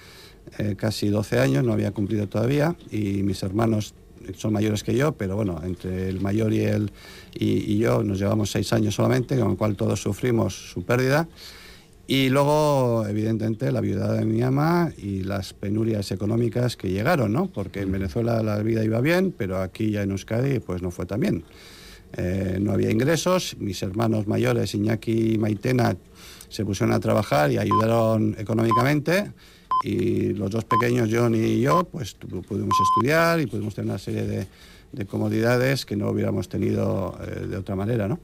casi 0.78 1.10
12 1.10 1.38
años, 1.38 1.64
no 1.64 1.74
había 1.74 1.92
cumplido 1.92 2.28
todavía, 2.28 2.76
y 2.90 3.22
mis 3.22 3.44
hermanos 3.44 3.94
son 4.36 4.54
mayores 4.54 4.84
que 4.84 4.96
yo, 4.96 5.14
pero 5.14 5.36
bueno, 5.36 5.62
entre 5.64 6.10
el 6.10 6.22
mayor 6.22 6.54
y, 6.54 6.62
él 6.62 6.92
y, 7.34 7.74
y 7.74 7.78
yo 7.78 8.04
nos 8.04 8.20
llevamos 8.20 8.52
seis 8.52 8.72
años 8.74 8.96
solamente, 8.96 9.38
con 9.38 9.50
lo 9.50 9.58
cual 9.58 9.76
todos 9.76 10.02
sufrimos 10.02 10.72
su 10.72 10.84
pérdida. 10.84 11.28
Y 12.12 12.30
luego, 12.30 13.06
evidentemente, 13.08 13.72
la 13.72 13.82
viuda 13.82 14.12
de 14.14 14.26
mi 14.26 14.42
ama 14.42 14.92
y 14.98 15.22
las 15.22 15.54
penurias 15.54 16.12
económicas 16.12 16.76
que 16.76 16.90
llegaron, 16.90 17.32
¿no? 17.32 17.52
Porque 17.52 17.82
en 17.82 17.92
Venezuela 17.92 18.42
la 18.42 18.58
vida 18.64 18.84
iba 18.84 19.00
bien, 19.00 19.32
pero 19.32 19.62
aquí 19.62 19.92
ya 19.92 20.02
en 20.02 20.10
Euskadi 20.10 20.58
pues 20.58 20.82
no 20.82 20.90
fue 20.90 21.06
tan 21.06 21.20
bien. 21.20 21.44
Eh, 22.18 22.58
no 22.60 22.72
había 22.72 22.90
ingresos, 22.90 23.58
mis 23.60 23.84
hermanos 23.84 24.26
mayores, 24.26 24.74
Iñaki 24.74 25.34
y 25.34 25.38
Maitena, 25.38 25.96
se 26.50 26.66
pusieron 26.66 26.96
a 26.96 27.00
trabajar 27.00 27.52
y 27.52 27.60
ayudaron 27.60 28.36
económicamente 28.40 29.32
y 29.84 30.34
los 30.34 30.52
dos 30.52 30.66
pequeños, 30.66 31.10
John 31.12 31.36
y 31.36 31.62
yo, 31.62 31.84
pues 31.86 32.14
pudimos 32.14 32.78
estudiar 32.82 33.40
y 33.40 33.48
pudimos 33.48 33.76
tener 33.76 33.90
una 33.90 34.00
serie 34.00 34.24
de, 34.24 34.48
comodidades 35.06 35.86
que 35.86 35.96
no 35.96 36.10
hubiéramos 36.10 36.50
tenido 36.50 37.18
eh, 37.22 37.46
de 37.48 37.58
otra 37.58 37.76
manera, 37.76 38.08
¿no? 38.08 38.20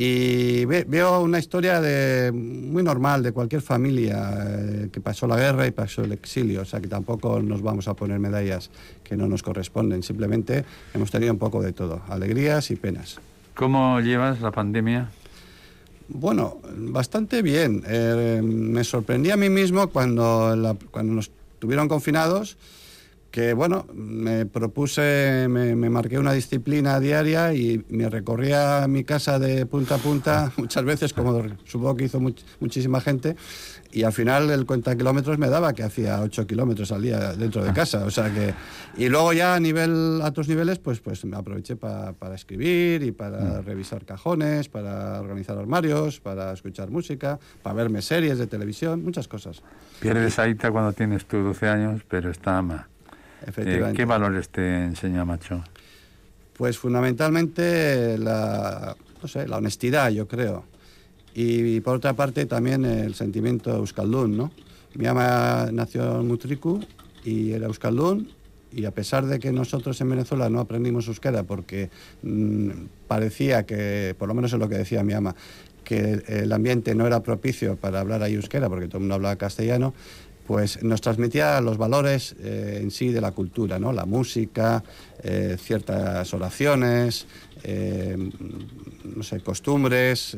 Y 0.00 0.64
veo 0.64 1.20
una 1.20 1.40
historia 1.40 1.80
de, 1.80 2.30
muy 2.30 2.84
normal 2.84 3.20
de 3.24 3.32
cualquier 3.32 3.62
familia 3.62 4.32
eh, 4.46 4.88
que 4.92 5.00
pasó 5.00 5.26
la 5.26 5.36
guerra 5.36 5.66
y 5.66 5.72
pasó 5.72 6.04
el 6.04 6.12
exilio, 6.12 6.62
o 6.62 6.64
sea 6.64 6.80
que 6.80 6.86
tampoco 6.86 7.42
nos 7.42 7.62
vamos 7.62 7.88
a 7.88 7.94
poner 7.94 8.20
medallas 8.20 8.70
que 9.02 9.16
no 9.16 9.26
nos 9.26 9.42
corresponden, 9.42 10.04
simplemente 10.04 10.64
hemos 10.94 11.10
tenido 11.10 11.32
un 11.32 11.40
poco 11.40 11.60
de 11.60 11.72
todo, 11.72 12.00
alegrías 12.08 12.70
y 12.70 12.76
penas. 12.76 13.18
¿Cómo 13.56 13.98
llevas 13.98 14.40
la 14.40 14.52
pandemia? 14.52 15.10
Bueno, 16.08 16.58
bastante 16.74 17.42
bien. 17.42 17.84
Eh, 17.86 18.40
me 18.42 18.82
sorprendí 18.82 19.30
a 19.30 19.36
mí 19.36 19.50
mismo 19.50 19.88
cuando, 19.88 20.76
cuando 20.90 21.12
nos 21.12 21.30
tuvieron 21.58 21.88
confinados 21.88 22.56
que 23.30 23.52
bueno, 23.52 23.86
me 23.92 24.46
propuse, 24.46 25.46
me, 25.48 25.74
marqué 25.90 26.18
una 26.18 26.32
disciplina 26.32 26.98
diaria 26.98 27.52
y 27.52 27.84
me 27.90 28.08
recorría 28.08 28.86
mi 28.88 29.04
casa 29.04 29.38
de 29.38 29.66
punta 29.66 29.96
a 29.96 29.98
punta, 29.98 30.52
muchas 30.56 30.84
veces, 30.84 31.12
como 31.12 31.42
supongo 31.64 31.96
que 31.96 32.04
hizo 32.04 32.20
muchísima 32.60 33.00
gente, 33.00 33.36
y 33.92 34.02
al 34.02 34.12
final 34.12 34.50
el 34.50 34.66
cuenta 34.66 34.96
kilómetros 34.96 35.38
me 35.38 35.48
daba 35.48 35.72
que 35.72 35.82
hacía 35.82 36.20
8 36.20 36.46
kilómetros 36.46 36.92
al 36.92 37.02
día 37.02 37.32
dentro 37.34 37.64
de 37.64 37.72
casa. 37.72 38.04
O 38.04 38.10
sea 38.10 38.32
que, 38.32 38.54
y 38.96 39.08
luego 39.08 39.32
ya 39.32 39.54
a 39.54 39.60
nivel, 39.60 40.20
a 40.22 40.28
otros 40.28 40.48
niveles, 40.48 40.78
pues, 40.78 41.00
pues 41.00 41.24
me 41.24 41.36
aproveché 41.36 41.76
para 41.76 42.34
escribir 42.34 43.02
y 43.02 43.12
para 43.12 43.38
mm. 43.38 43.64
revisar 43.64 44.04
cajones, 44.04 44.68
para 44.68 45.20
organizar 45.20 45.56
armarios, 45.58 46.20
para 46.20 46.52
escuchar 46.52 46.90
música, 46.90 47.38
para 47.62 47.74
verme 47.74 48.02
series 48.02 48.38
de 48.38 48.46
televisión, 48.46 49.02
muchas 49.02 49.26
cosas. 49.26 49.62
Pierdes 50.00 50.38
Aita 50.38 50.70
cuando 50.70 50.92
tienes 50.92 51.24
tú 51.26 51.38
12 51.38 51.68
años, 51.68 52.02
pero 52.08 52.30
está 52.30 52.58
ama. 52.58 52.88
Eh, 53.46 53.92
¿Qué 53.94 54.04
valores 54.04 54.48
te 54.48 54.84
enseña 54.84 55.24
Macho? 55.24 55.62
Pues 56.56 56.78
fundamentalmente 56.78 58.18
la, 58.18 58.96
no 59.22 59.28
sé, 59.28 59.46
la 59.46 59.58
honestidad, 59.58 60.10
yo 60.10 60.26
creo. 60.26 60.64
Y, 61.34 61.80
por 61.80 61.96
otra 61.96 62.14
parte 62.14 62.46
también 62.46 62.84
el 62.84 63.14
sentimiento 63.14 63.76
euskaldún, 63.76 64.36
¿no? 64.36 64.50
Mi 64.94 65.06
ama 65.06 65.68
nació 65.72 66.20
en 66.20 66.26
Mutriku 66.26 66.80
y 67.24 67.52
era 67.52 67.66
euskaldún 67.66 68.28
y 68.72 68.84
a 68.84 68.90
pesar 68.90 69.26
de 69.26 69.38
que 69.38 69.52
nosotros 69.52 70.00
en 70.00 70.10
Venezuela 70.10 70.50
no 70.50 70.58
aprendimos 70.60 71.06
euskera 71.06 71.44
porque 71.44 71.90
mm, 72.22 72.70
parecía 73.06 73.64
que, 73.64 74.16
por 74.18 74.28
lo 74.28 74.34
menos 74.34 74.52
es 74.52 74.58
lo 74.58 74.68
que 74.68 74.78
decía 74.78 75.04
mi 75.04 75.12
ama, 75.12 75.36
que 75.84 76.22
el 76.26 76.52
ambiente 76.52 76.94
no 76.94 77.06
era 77.06 77.22
propicio 77.22 77.76
para 77.76 78.00
hablar 78.00 78.22
ahí 78.22 78.34
euskera 78.34 78.68
porque 78.68 78.88
todo 78.88 78.98
el 78.98 79.02
mundo 79.02 79.14
hablaba 79.14 79.36
castellano, 79.36 79.94
pues 80.48 80.82
nos 80.82 81.02
transmitía 81.02 81.60
los 81.60 81.76
valores 81.76 82.34
eh, 82.40 82.78
en 82.80 82.90
sí 82.90 83.12
de 83.12 83.20
la 83.20 83.32
cultura, 83.32 83.78
¿no? 83.78 83.92
La 83.92 84.06
música, 84.06 84.82
eh, 85.22 85.58
ciertas 85.60 86.32
oraciones, 86.32 87.26
eh, 87.64 88.16
no 89.14 89.22
sé, 89.22 89.40
costumbres, 89.40 90.34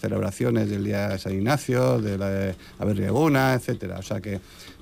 celebraciones 0.00 0.68
del 0.68 0.82
Día 0.82 1.10
de 1.10 1.18
San 1.20 1.34
Ignacio, 1.34 2.00
de 2.00 2.18
la 2.18 2.52
Aberrieguna, 2.80 3.54
etcétera. 3.54 4.00
O 4.00 4.02
sea 4.02 4.20
que 4.20 4.40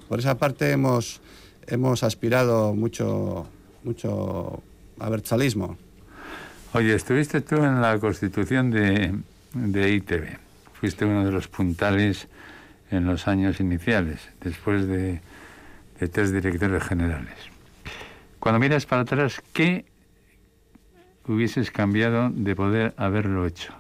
por 0.08 0.20
esa 0.20 0.38
parte 0.38 0.70
hemos, 0.70 1.20
hemos 1.66 2.02
aspirado 2.02 2.72
mucho, 2.72 3.46
mucho 3.84 4.62
a 4.98 5.10
berchalismo. 5.10 5.76
Oye, 6.72 6.94
estuviste 6.94 7.42
tú 7.42 7.56
en 7.56 7.82
la 7.82 7.98
constitución 7.98 8.70
de, 8.70 9.14
de 9.52 9.90
ITV. 9.92 10.38
Fuiste 10.80 11.04
uno 11.04 11.26
de 11.26 11.32
los 11.32 11.46
puntales 11.46 12.26
en 12.90 13.04
los 13.06 13.28
años 13.28 13.60
iniciales, 13.60 14.20
después 14.40 14.86
de, 14.86 15.20
tres 16.12 16.32
directores 16.32 16.82
generales. 16.82 17.34
Cuando 18.38 18.58
miras 18.60 18.86
para 18.86 19.02
atrás, 19.02 19.42
¿qué 19.52 19.86
hubieses 21.26 21.70
cambiado 21.70 22.30
de 22.30 22.54
poder 22.54 22.94
haberlo 22.96 23.46
hecho? 23.46 23.72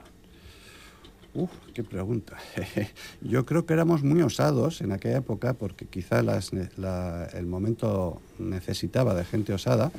Uf, 1.34 1.50
qué 1.74 1.84
pregunta. 1.84 2.38
Yo 3.20 3.44
creo 3.44 3.66
que 3.66 3.74
éramos 3.74 4.02
muy 4.02 4.22
osados 4.22 4.80
en 4.80 4.92
aquella 4.92 5.18
época 5.18 5.52
porque 5.52 5.84
quizá 5.84 6.20
el 6.20 7.46
momento 7.46 8.22
necesitaba 8.38 9.14
de 9.14 9.24
gente 9.24 9.52
osada, 9.52 9.92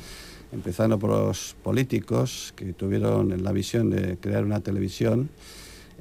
empezando 0.51 0.97
por 0.97 1.11
los 1.11 1.55
políticos 1.61 2.53
que 2.55 2.73
tuvieron 2.73 3.43
la 3.43 3.51
visión 3.51 3.91
de 3.91 4.17
crear 4.17 4.43
una 4.43 4.61
televisión, 4.61 5.29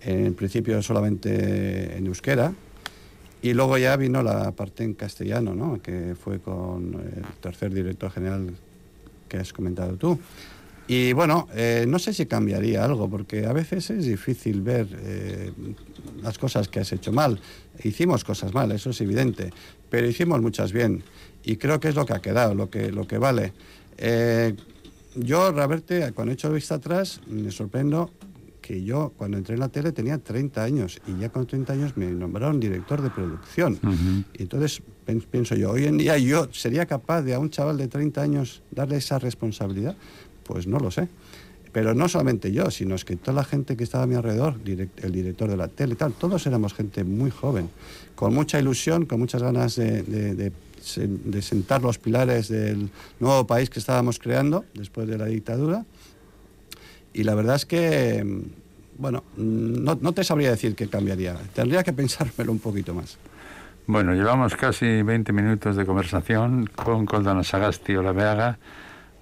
en 0.00 0.34
principio 0.34 0.80
solamente 0.82 1.98
en 1.98 2.06
euskera, 2.06 2.54
y 3.46 3.54
luego 3.54 3.78
ya 3.78 3.96
vino 3.96 4.24
la 4.24 4.50
parte 4.50 4.82
en 4.82 4.94
castellano, 4.94 5.54
¿no? 5.54 5.80
que 5.80 6.16
fue 6.20 6.40
con 6.40 6.94
el 6.94 7.24
tercer 7.40 7.72
director 7.72 8.10
general 8.10 8.56
que 9.28 9.36
has 9.36 9.52
comentado 9.52 9.96
tú. 9.96 10.18
Y 10.88 11.12
bueno, 11.12 11.46
eh, 11.54 11.84
no 11.86 12.00
sé 12.00 12.12
si 12.12 12.26
cambiaría 12.26 12.84
algo, 12.84 13.08
porque 13.08 13.46
a 13.46 13.52
veces 13.52 13.90
es 13.90 14.04
difícil 14.04 14.62
ver 14.62 14.88
eh, 15.00 15.52
las 16.22 16.38
cosas 16.38 16.66
que 16.66 16.80
has 16.80 16.92
hecho 16.92 17.12
mal. 17.12 17.38
Hicimos 17.84 18.24
cosas 18.24 18.52
mal, 18.52 18.72
eso 18.72 18.90
es 18.90 19.00
evidente, 19.00 19.52
pero 19.90 20.08
hicimos 20.08 20.42
muchas 20.42 20.72
bien. 20.72 21.04
Y 21.44 21.56
creo 21.56 21.78
que 21.78 21.88
es 21.88 21.94
lo 21.94 22.04
que 22.04 22.14
ha 22.14 22.20
quedado, 22.20 22.52
lo 22.52 22.68
que, 22.68 22.90
lo 22.90 23.06
que 23.06 23.18
vale. 23.18 23.52
Eh, 23.96 24.56
yo, 25.14 25.52
Raberte, 25.52 26.12
cuando 26.14 26.32
he 26.32 26.34
hecho 26.34 26.52
vista 26.52 26.76
atrás, 26.76 27.20
me 27.28 27.52
sorprendo 27.52 28.10
que 28.66 28.82
yo 28.82 29.12
cuando 29.16 29.38
entré 29.38 29.54
en 29.54 29.60
la 29.60 29.68
tele 29.68 29.92
tenía 29.92 30.18
30 30.18 30.62
años 30.62 31.00
y 31.06 31.20
ya 31.20 31.28
con 31.28 31.46
30 31.46 31.72
años 31.72 31.96
me 31.96 32.06
nombraron 32.06 32.58
director 32.58 33.00
de 33.00 33.10
producción. 33.10 33.78
y 34.34 34.42
entonces 34.42 34.82
pienso 35.30 35.54
yo, 35.54 35.70
hoy 35.70 35.84
en 35.84 35.98
día 35.98 36.18
yo 36.18 36.48
sería 36.52 36.84
capaz 36.84 37.22
de 37.22 37.34
a 37.34 37.38
un 37.38 37.50
chaval 37.50 37.76
de 37.76 37.86
30 37.86 38.20
años 38.20 38.62
darle 38.72 38.96
esa 38.96 39.20
responsabilidad. 39.20 39.96
Pues 40.42 40.66
no 40.66 40.80
lo 40.80 40.90
sé. 40.90 41.08
Pero 41.72 41.94
no 41.94 42.08
solamente 42.08 42.50
yo, 42.50 42.70
sino 42.70 42.94
es 42.94 43.04
que 43.04 43.16
toda 43.16 43.34
la 43.34 43.44
gente 43.44 43.76
que 43.76 43.84
estaba 43.84 44.04
a 44.04 44.06
mi 44.06 44.14
alrededor, 44.14 44.56
el 44.64 45.12
director 45.12 45.48
de 45.48 45.56
la 45.56 45.68
tele 45.68 45.92
y 45.92 45.96
tal, 45.96 46.12
todos 46.14 46.44
éramos 46.46 46.74
gente 46.74 47.04
muy 47.04 47.30
joven, 47.30 47.68
con 48.14 48.34
mucha 48.34 48.58
ilusión, 48.58 49.04
con 49.04 49.20
muchas 49.20 49.42
ganas 49.42 49.76
de, 49.76 50.02
de 50.02 51.42
sentar 51.42 51.82
los 51.82 51.98
pilares 51.98 52.48
del 52.48 52.90
nuevo 53.20 53.46
país 53.46 53.68
que 53.68 53.78
estábamos 53.78 54.18
creando 54.18 54.64
después 54.74 55.06
de 55.06 55.18
la 55.18 55.26
dictadura 55.26 55.84
y 57.16 57.24
la 57.24 57.34
verdad 57.34 57.56
es 57.56 57.64
que, 57.64 58.22
bueno, 58.98 59.24
mm, 59.38 59.84
no, 60.02 60.12
te 60.12 60.22
sabría 60.22 60.50
decir 60.50 60.74
qué 60.74 60.86
cambiaría. 60.88 61.34
Tendría 61.54 61.82
que 61.82 61.94
pensármelo 61.94 62.52
un 62.52 62.58
poquito 62.58 62.92
más. 62.92 63.16
Bueno, 63.86 64.14
llevamos 64.14 64.54
casi 64.54 65.00
20 65.02 65.32
minutos 65.32 65.76
de 65.76 65.86
conversación 65.86 66.66
con 66.66 67.06
Coldano 67.06 67.42
Sagasti 67.42 67.96
Olaveaga, 67.96 68.58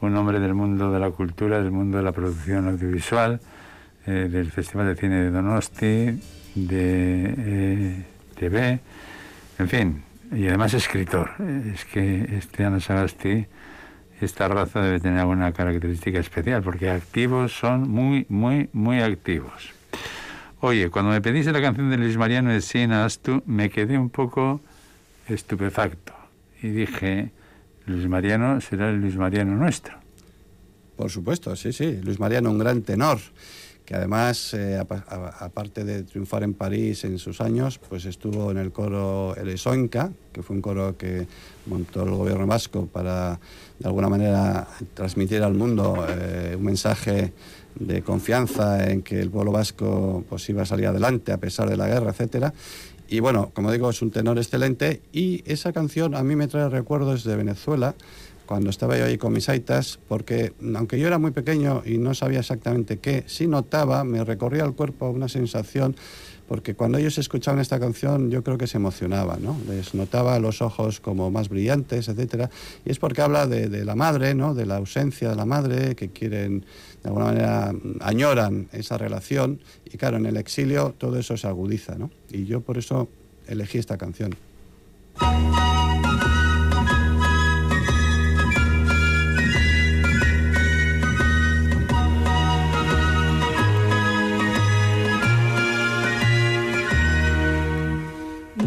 un 0.00 0.16
hombre 0.16 0.40
del 0.40 0.54
mundo 0.54 0.90
de 0.90 0.98
la 0.98 1.10
cultura, 1.10 1.62
del 1.62 1.70
mundo 1.70 1.98
de 1.98 2.02
la 2.02 2.10
producción 2.10 2.66
audiovisual, 2.68 3.40
eh, 4.06 4.28
del 4.28 4.50
Festival 4.50 4.88
de 4.88 4.96
Cine 4.96 5.22
de 5.22 5.30
Donosti, 5.30 6.20
de 6.56 7.34
eh, 7.38 8.04
TV, 8.34 8.80
en 9.60 9.68
fin, 9.68 10.02
y 10.32 10.48
además 10.48 10.74
escritor. 10.74 11.30
Es 11.72 11.84
que 11.84 12.38
este 12.38 12.64
Ana 12.64 12.80
Sagasti 12.80 13.46
esta 14.24 14.48
raza 14.48 14.80
debe 14.82 15.00
tener 15.00 15.20
alguna 15.20 15.52
característica 15.52 16.18
especial, 16.18 16.62
porque 16.62 16.90
activos 16.90 17.52
son 17.52 17.88
muy, 17.88 18.26
muy, 18.28 18.68
muy 18.72 19.00
activos. 19.00 19.72
Oye, 20.60 20.90
cuando 20.90 21.10
me 21.10 21.20
pediste 21.20 21.52
la 21.52 21.60
canción 21.60 21.90
de 21.90 21.98
Luis 21.98 22.16
Mariano 22.16 22.50
de 22.50 22.60
Siena 22.60 23.04
Astu, 23.04 23.42
me 23.46 23.70
quedé 23.70 23.98
un 23.98 24.10
poco 24.10 24.60
estupefacto 25.28 26.12
y 26.62 26.68
dije, 26.68 27.30
Luis 27.86 28.08
Mariano 28.08 28.60
será 28.60 28.90
el 28.90 29.00
Luis 29.00 29.16
Mariano 29.16 29.54
nuestro. 29.54 29.94
Por 30.96 31.10
supuesto, 31.10 31.54
sí, 31.56 31.72
sí. 31.72 32.00
Luis 32.02 32.18
Mariano, 32.18 32.50
un 32.50 32.58
gran 32.58 32.82
tenor 32.82 33.18
que 33.84 33.94
además, 33.94 34.54
eh, 34.54 34.78
aparte 34.78 35.84
de 35.84 36.04
triunfar 36.04 36.42
en 36.42 36.54
París 36.54 37.04
en 37.04 37.18
sus 37.18 37.40
años, 37.40 37.78
pues 37.78 38.06
estuvo 38.06 38.50
en 38.50 38.56
el 38.56 38.72
coro 38.72 39.36
El 39.36 39.50
Esoinca, 39.50 40.10
que 40.32 40.42
fue 40.42 40.56
un 40.56 40.62
coro 40.62 40.96
que 40.96 41.26
montó 41.66 42.02
el 42.04 42.10
gobierno 42.10 42.46
vasco 42.46 42.86
para, 42.86 43.38
de 43.78 43.86
alguna 43.86 44.08
manera, 44.08 44.66
transmitir 44.94 45.42
al 45.42 45.54
mundo 45.54 46.06
eh, 46.08 46.54
un 46.56 46.64
mensaje 46.64 47.32
de 47.74 48.02
confianza 48.02 48.90
en 48.90 49.02
que 49.02 49.20
el 49.20 49.30
pueblo 49.30 49.52
vasco 49.52 50.24
pues, 50.28 50.48
iba 50.48 50.62
a 50.62 50.66
salir 50.66 50.86
adelante 50.86 51.32
a 51.32 51.38
pesar 51.38 51.68
de 51.68 51.76
la 51.76 51.86
guerra, 51.86 52.10
etcétera. 52.10 52.54
Y 53.08 53.20
bueno, 53.20 53.50
como 53.52 53.70
digo, 53.70 53.90
es 53.90 54.00
un 54.00 54.10
tenor 54.10 54.38
excelente 54.38 55.02
y 55.12 55.42
esa 55.44 55.74
canción 55.74 56.14
a 56.14 56.22
mí 56.22 56.36
me 56.36 56.48
trae 56.48 56.70
recuerdos 56.70 57.22
de 57.24 57.36
Venezuela, 57.36 57.94
cuando 58.46 58.70
estaba 58.70 58.98
yo 58.98 59.04
ahí 59.06 59.18
con 59.18 59.32
mis 59.32 59.48
aitas, 59.48 59.98
porque 60.08 60.52
aunque 60.74 60.98
yo 60.98 61.06
era 61.06 61.18
muy 61.18 61.30
pequeño 61.30 61.82
y 61.84 61.98
no 61.98 62.14
sabía 62.14 62.40
exactamente 62.40 62.98
qué, 62.98 63.24
sí 63.26 63.46
notaba, 63.46 64.04
me 64.04 64.22
recorría 64.24 64.64
el 64.64 64.74
cuerpo 64.74 65.10
una 65.10 65.28
sensación, 65.28 65.96
porque 66.46 66.74
cuando 66.74 66.98
ellos 66.98 67.16
escuchaban 67.16 67.60
esta 67.60 67.80
canción 67.80 68.30
yo 68.30 68.44
creo 68.44 68.58
que 68.58 68.66
se 68.66 68.76
emocionaban, 68.76 69.42
¿no? 69.42 69.56
Les 69.68 69.94
notaba 69.94 70.38
los 70.38 70.60
ojos 70.60 71.00
como 71.00 71.30
más 71.30 71.48
brillantes, 71.48 72.08
etcétera, 72.08 72.50
y 72.84 72.90
es 72.90 72.98
porque 72.98 73.22
habla 73.22 73.46
de, 73.46 73.84
la 73.84 73.94
madre, 73.94 74.34
¿no? 74.34 74.54
De 74.54 74.66
la 74.66 74.76
ausencia 74.76 75.30
de 75.30 75.36
la 75.36 75.46
madre, 75.46 75.94
que 75.94 76.10
quieren, 76.10 76.66
de 77.02 77.08
alguna 77.08 77.26
manera, 77.26 77.72
añoran 78.00 78.68
esa 78.72 78.98
relación, 78.98 79.60
y 79.86 79.96
claro, 79.96 80.18
en 80.18 80.26
el 80.26 80.36
exilio 80.36 80.94
todo 80.98 81.18
eso 81.18 81.36
se 81.36 81.46
agudiza, 81.46 81.94
¿no? 81.96 82.10
Y 82.30 82.44
yo 82.44 82.60
por 82.60 82.76
eso 82.76 83.08
elegí 83.46 83.78
esta 83.78 83.96
canción. 83.96 84.36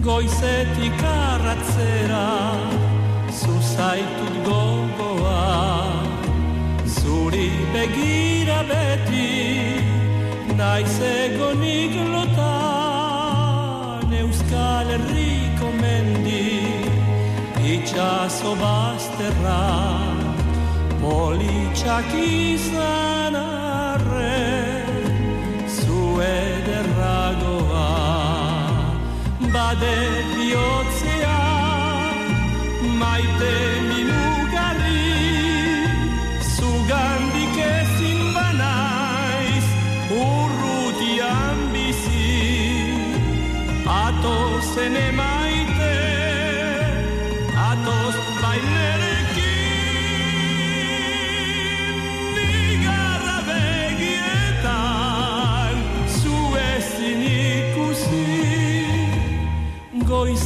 Goizetik 0.08 1.02
arratzera 1.04 2.28
Zuzaitut 3.40 4.36
gogoa. 4.48 5.48
Zuri 6.96 7.50
begira 7.74 8.60
beti 8.70 9.32
Naiz 10.60 10.96
egonik 11.10 11.94
lotan 12.14 14.10
Euskal 14.22 14.88
Herriko 14.96 15.70
mendi 15.82 16.48
Itxaso 17.76 18.52
bazterra 18.64 19.64
Politxak 21.04 22.10
izan 22.24 23.36
de 29.76 30.24
bihotzea 30.36 31.40
maite 33.00 33.97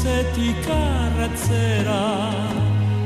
Goizetik 0.02 0.66
arratzera 0.74 2.04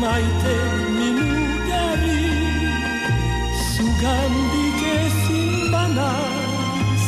Maite 0.00 0.56
minugari 0.96 2.30
Zugandik 3.72 4.80
ezin 4.94 5.72
banaz 5.72 7.04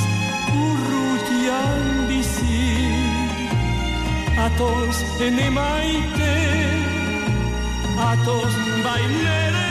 Urrutian 0.62 1.82
bizi 2.08 2.62
Atoz 4.46 5.02
ene 5.26 5.50
maite 5.50 6.34
Atoz 8.10 8.54
bainerekin 8.86 9.63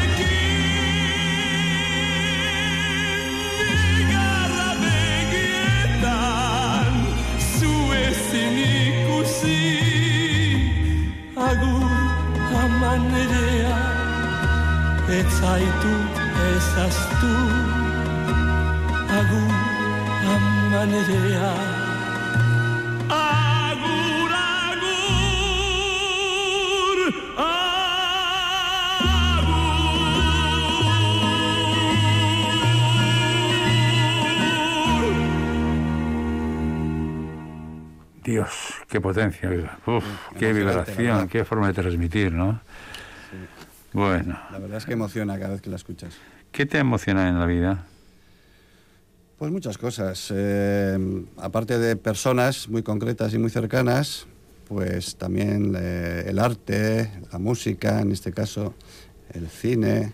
Agur 11.54 11.92
aman 12.63 13.02
nerea 13.13 13.78
Ez 15.18 15.30
zaitu 15.39 15.94
ezaztu 16.50 17.34
Agur 19.20 19.54
aman 20.34 20.89
nerea 20.89 21.83
qué 38.93 39.01
potencia. 39.01 39.49
Uf, 39.88 40.03
qué 40.38 40.53
vibración, 40.53 41.27
qué 41.27 41.43
forma 41.43 41.65
de 41.65 41.73
transmitir, 41.73 42.32
¿no? 42.32 42.62
Bueno, 43.91 44.39
La 44.51 44.60
verdad 44.60 44.77
es 44.77 44.86
que 44.86 44.93
emociona 44.93 45.38
cada 45.39 45.53
vez 45.53 45.62
que 45.62 45.71
la 45.71 45.77
escuchas. 45.77 46.13
¿qué 46.51 46.67
te 46.67 46.77
emociona 46.77 47.27
en 47.27 47.39
la 47.39 47.47
vida? 47.47 47.86
Pues 49.39 49.51
muchas 49.51 49.79
cosas. 49.79 50.27
Eh, 50.32 51.25
aparte 51.38 51.79
de 51.79 51.95
personas 51.95 52.69
muy 52.69 52.84
concretas 52.84 53.34
y 53.34 53.39
muy 53.39 53.49
cercanas, 53.49 54.27
pues 54.67 55.15
también 55.15 55.73
eh, 55.75 56.25
el 56.27 56.38
arte, 56.38 57.10
la 57.32 57.39
música, 57.39 57.99
en 57.99 58.12
este 58.12 58.32
caso, 58.32 58.75
el 59.34 59.47
cine, 59.49 60.13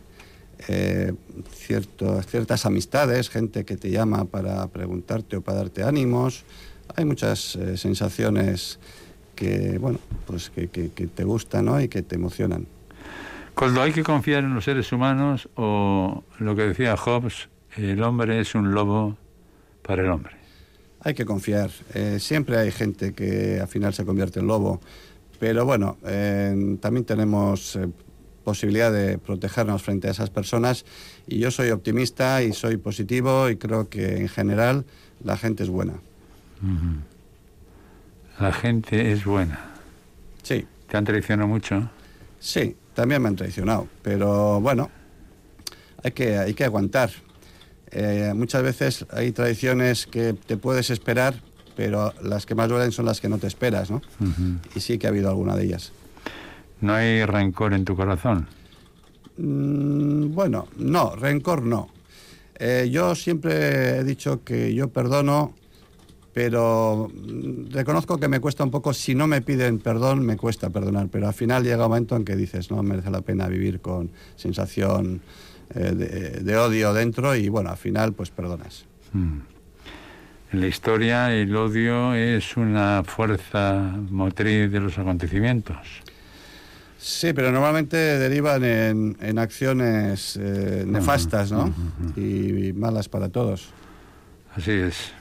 eh, 0.69 1.11
cierto- 1.53 2.21
ciertas 2.23 2.65
amistades, 2.65 3.29
gente 3.29 3.65
que 3.65 3.75
te 3.75 3.91
llama 3.91 4.23
para 4.23 4.65
preguntarte 4.67 5.35
o 5.35 5.41
para 5.41 5.57
darte 5.57 5.83
ánimos. 5.83 6.45
Hay 6.95 7.05
muchas 7.05 7.55
eh, 7.55 7.77
sensaciones 7.77 8.79
que, 9.35 9.77
bueno, 9.77 9.99
pues 10.27 10.49
que, 10.49 10.67
que- 10.67 10.89
que 10.91 11.07
te 11.07 11.23
gustan 11.23 11.65
¿no? 11.65 11.79
y 11.81 11.87
que 11.87 12.01
te 12.01 12.15
emocionan. 12.15 12.65
Coldo, 13.53 13.81
¿hay 13.81 13.91
que 13.91 14.03
confiar 14.03 14.43
en 14.43 14.53
los 14.53 14.63
seres 14.65 14.91
humanos 14.91 15.49
o 15.55 16.23
lo 16.39 16.55
que 16.55 16.63
decía 16.63 16.95
Hobbes, 16.97 17.49
el 17.75 18.01
hombre 18.03 18.39
es 18.39 18.55
un 18.55 18.73
lobo 18.73 19.17
para 19.83 20.01
el 20.03 20.09
hombre? 20.09 20.33
Hay 21.01 21.13
que 21.13 21.25
confiar. 21.25 21.69
Eh, 21.93 22.17
siempre 22.19 22.57
hay 22.57 22.71
gente 22.71 23.13
que 23.13 23.59
al 23.61 23.67
final 23.67 23.93
se 23.93 24.03
convierte 24.05 24.39
en 24.39 24.47
lobo. 24.47 24.81
Pero 25.39 25.63
bueno, 25.65 25.97
eh, 26.05 26.77
también 26.81 27.05
tenemos 27.05 27.77
eh, 27.77 27.87
posibilidad 28.43 28.91
de 28.91 29.17
protegernos 29.17 29.81
frente 29.81 30.09
a 30.09 30.11
esas 30.11 30.29
personas. 30.29 30.83
Y 31.27 31.39
yo 31.39 31.51
soy 31.51 31.69
optimista 31.71 32.43
y 32.43 32.51
soy 32.51 32.75
positivo 32.77 33.49
y 33.49 33.55
creo 33.55 33.87
que 33.89 34.17
en 34.17 34.27
general 34.27 34.85
la 35.23 35.37
gente 35.37 35.63
es 35.63 35.69
buena. 35.69 35.93
La 38.39 38.53
gente 38.53 39.11
es 39.11 39.25
buena. 39.25 39.59
Sí, 40.43 40.65
¿Te 40.87 40.97
han 40.97 41.05
traicionado 41.05 41.47
mucho? 41.47 41.89
sí, 42.39 42.75
también 42.93 43.21
me 43.21 43.27
han 43.29 43.35
traicionado. 43.35 43.87
Pero 44.01 44.59
bueno, 44.59 44.89
hay 46.03 46.11
que, 46.11 46.37
hay 46.37 46.53
que 46.53 46.65
aguantar. 46.65 47.11
Eh, 47.91 48.33
muchas 48.35 48.61
veces 48.63 49.05
hay 49.11 49.31
tradiciones 49.31 50.05
que 50.05 50.33
te 50.33 50.57
puedes 50.57 50.89
esperar, 50.89 51.35
pero 51.75 52.13
las 52.21 52.45
que 52.45 52.55
más 52.55 52.67
duelen 52.69 52.91
son 52.91 53.05
las 53.05 53.21
que 53.21 53.29
no 53.29 53.37
te 53.37 53.47
esperas, 53.47 53.89
¿no? 53.89 54.01
Y 54.75 54.79
sí 54.81 54.97
que 54.97 55.07
ha 55.07 55.09
habido 55.09 55.29
alguna 55.29 55.55
de 55.55 55.63
ellas. 55.65 55.91
¿No 56.81 56.93
hay 56.93 57.23
rencor 57.25 57.73
en 57.73 57.85
tu 57.85 57.95
corazón? 57.95 58.47
Mm, 59.37 60.33
bueno, 60.33 60.67
no, 60.77 61.15
rencor 61.15 61.61
no. 61.63 61.89
Eh, 62.55 62.89
yo 62.91 63.15
siempre 63.15 63.99
he 63.99 64.03
dicho 64.03 64.43
que 64.43 64.73
yo 64.73 64.89
perdono, 64.89 65.55
pero 66.33 67.09
mm, 67.13 67.71
reconozco 67.71 68.17
que 68.17 68.27
me 68.27 68.39
cuesta 68.39 68.63
un 68.63 68.71
poco, 68.71 68.93
si 68.93 69.15
no 69.15 69.27
me 69.27 69.41
piden 69.41 69.79
perdón, 69.79 70.25
me 70.25 70.37
cuesta 70.37 70.69
perdonar, 70.69 71.07
pero 71.11 71.27
al 71.27 71.33
final 71.33 71.63
llega 71.63 71.85
un 71.85 71.91
momento 71.91 72.15
en 72.15 72.25
que 72.25 72.35
dices, 72.35 72.71
no 72.71 72.81
merece 72.83 73.09
la 73.09 73.21
pena 73.21 73.47
vivir 73.47 73.81
con 73.81 74.11
sensación 74.35 75.21
eh, 75.75 75.91
de, 75.91 76.29
de 76.41 76.57
odio 76.57 76.93
dentro 76.93 77.35
y 77.35 77.49
bueno, 77.49 77.69
al 77.69 77.77
final 77.77 78.13
pues 78.13 78.29
perdonas. 78.29 78.85
En 79.13 80.61
la 80.61 80.67
historia 80.67 81.33
el 81.33 81.55
odio 81.55 82.13
es 82.15 82.57
una 82.57 83.03
fuerza 83.03 83.95
motriz 84.09 84.71
de 84.71 84.79
los 84.79 84.97
acontecimientos. 84.97 86.01
Sí, 86.97 87.31
pero 87.33 87.51
normalmente 87.51 87.95
derivan 87.95 88.63
en, 88.65 89.17
en 89.21 89.39
acciones 89.39 90.37
eh, 90.41 90.83
nefastas, 90.85 91.51
¿no? 91.51 91.73
y 92.17 92.73
malas 92.73 93.07
para 93.07 93.29
todos. 93.29 93.69
Así 94.53 94.71
es. 94.71 95.13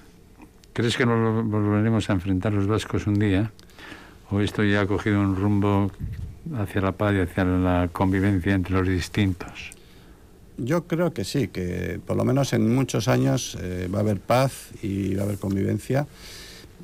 ¿Crees 0.78 0.96
que 0.96 1.04
nos 1.04 1.44
volveremos 1.44 2.08
a 2.08 2.12
enfrentar 2.12 2.52
los 2.52 2.68
vascos 2.68 3.08
un 3.08 3.18
día? 3.18 3.50
¿O 4.30 4.38
esto 4.38 4.62
ya 4.62 4.82
ha 4.82 4.86
cogido 4.86 5.20
un 5.20 5.34
rumbo 5.34 5.90
hacia 6.56 6.80
la 6.80 6.92
paz 6.92 7.14
y 7.14 7.18
hacia 7.18 7.44
la 7.44 7.88
convivencia 7.92 8.54
entre 8.54 8.74
los 8.74 8.86
distintos? 8.86 9.72
Yo 10.56 10.86
creo 10.86 11.12
que 11.12 11.24
sí, 11.24 11.48
que 11.48 11.98
por 12.06 12.16
lo 12.16 12.24
menos 12.24 12.52
en 12.52 12.72
muchos 12.72 13.08
años 13.08 13.58
eh, 13.60 13.88
va 13.92 13.98
a 13.98 14.02
haber 14.02 14.20
paz 14.20 14.68
y 14.80 15.16
va 15.16 15.22
a 15.22 15.24
haber 15.24 15.38
convivencia. 15.38 16.06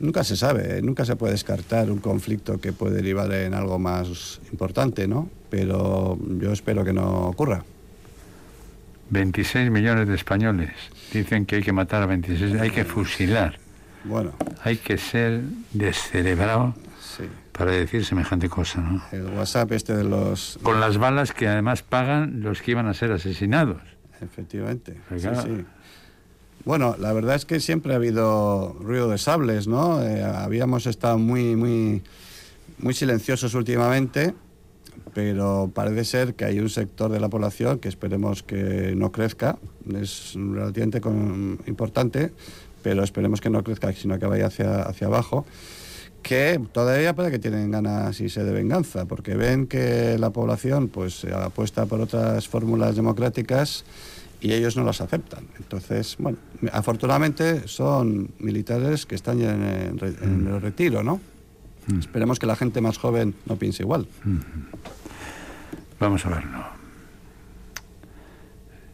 Nunca 0.01 0.25
se 0.25 0.37
sabe, 0.37 0.83
nunca 0.83 1.05
se 1.05 1.15
puede 1.15 1.35
descartar 1.35 1.89
un 1.89 1.99
conflicto 1.99 2.61
que 2.61 2.73
puede 2.73 2.97
derivar 2.97 3.33
en 3.33 3.55
algo 3.55 3.79
más 3.79 4.41
importante, 4.51 5.07
¿no? 5.07 5.31
Pero 5.51 6.19
yo 6.41 6.51
espero 6.51 6.85
que 6.85 6.93
no 6.93 7.29
ocurra. 7.29 7.65
26 9.11 9.71
millones 9.71 10.09
de 10.09 10.17
españoles 10.17 10.73
dicen 11.13 11.47
que 11.47 11.55
hay 11.57 11.63
que 11.63 11.73
matar 11.73 12.03
a 12.03 12.07
26, 12.07 12.61
hay 12.61 12.71
que 12.71 12.85
fusilar 12.85 13.63
Bueno, 14.05 14.33
Hay 14.63 14.77
que 14.77 14.99
ser 14.99 15.43
descerebrado 15.73 16.75
sí. 17.01 17.25
para 17.53 17.73
decir 17.73 18.05
semejante 18.05 18.49
cosa, 18.49 18.81
¿no? 18.81 19.03
El 19.13 19.27
WhatsApp 19.27 19.73
este 19.73 19.97
de 19.97 20.05
los... 20.05 20.59
Con 20.63 20.81
las 20.81 20.99
balas 20.99 21.33
que 21.33 21.49
además 21.49 21.83
pagan 21.83 22.43
los 22.43 22.61
que 22.63 22.73
iban 22.73 22.87
a 22.87 22.95
ser 22.95 23.13
asesinados. 23.13 23.81
Efectivamente. 24.21 24.99
Sí. 25.19 25.29
Bueno, 26.65 26.97
la 26.99 27.13
verdad 27.13 27.35
es 27.35 27.45
que 27.45 27.61
siempre 27.61 27.93
ha 27.93 27.97
habido 27.97 28.75
ruido 28.81 29.11
de 29.11 29.19
sables, 29.19 29.67
¿no? 29.69 30.03
Eh, 30.03 30.23
habíamos 30.23 30.87
estado 30.87 31.19
muy, 31.19 31.57
muy, 31.57 32.03
muy 32.79 32.95
silenciosos 32.95 33.55
últimamente, 33.55 34.35
pero 35.13 35.71
parece 35.75 36.05
ser 36.05 36.35
que 36.35 36.47
hay 36.47 36.61
un 36.61 36.71
sector 36.71 37.11
de 37.13 37.21
la 37.21 37.29
población 37.29 37.79
que 37.81 37.89
esperemos 37.89 38.43
que 38.43 38.95
no 38.97 39.13
crezca. 39.13 39.59
Es 39.95 40.33
relativamente 40.37 41.03
con- 41.03 41.59
importante, 41.67 42.33
pero 42.85 43.03
esperemos 43.03 43.41
que 43.41 43.49
no 43.49 43.65
crezca, 43.65 43.91
sino 43.95 44.19
que 44.19 44.27
vaya 44.27 44.47
hacia, 44.47 44.83
hacia 44.83 45.07
abajo. 45.07 45.47
Que 46.23 46.61
todavía 46.73 47.15
parece 47.15 47.33
que 47.33 47.39
tienen 47.39 47.71
ganas 47.71 48.21
y 48.21 48.29
se 48.29 48.45
de 48.45 48.53
venganza, 48.53 49.07
porque 49.07 49.35
ven 49.35 49.67
que 49.67 50.17
la 50.19 50.31
población 50.31 50.89
pues 50.89 51.25
apuesta 51.25 51.87
por 51.87 52.01
otras 52.01 52.47
fórmulas 52.47 52.95
democráticas 52.95 53.85
y 54.41 54.53
ellos 54.53 54.77
no 54.77 54.85
las 54.85 55.01
aceptan. 55.01 55.47
Entonces, 55.59 56.17
bueno, 56.19 56.39
afortunadamente 56.73 57.67
son 57.69 58.31
militares 58.39 59.07
que 59.07 59.15
están 59.15 59.39
ya 59.39 59.55
en, 59.55 59.63
el 59.63 60.17
en 60.23 60.47
el 60.47 60.61
retiro, 60.61 61.03
¿no? 61.03 61.21
Esperemos 61.99 62.39
que 62.39 62.47
la 62.47 62.57
gente 62.57 62.81
más 62.81 62.99
joven 62.99 63.35
no 63.47 63.57
piense 63.57 63.83
igual. 63.83 64.07
Vamos 66.01 66.25
a 66.25 66.31
verlo. 66.31 66.65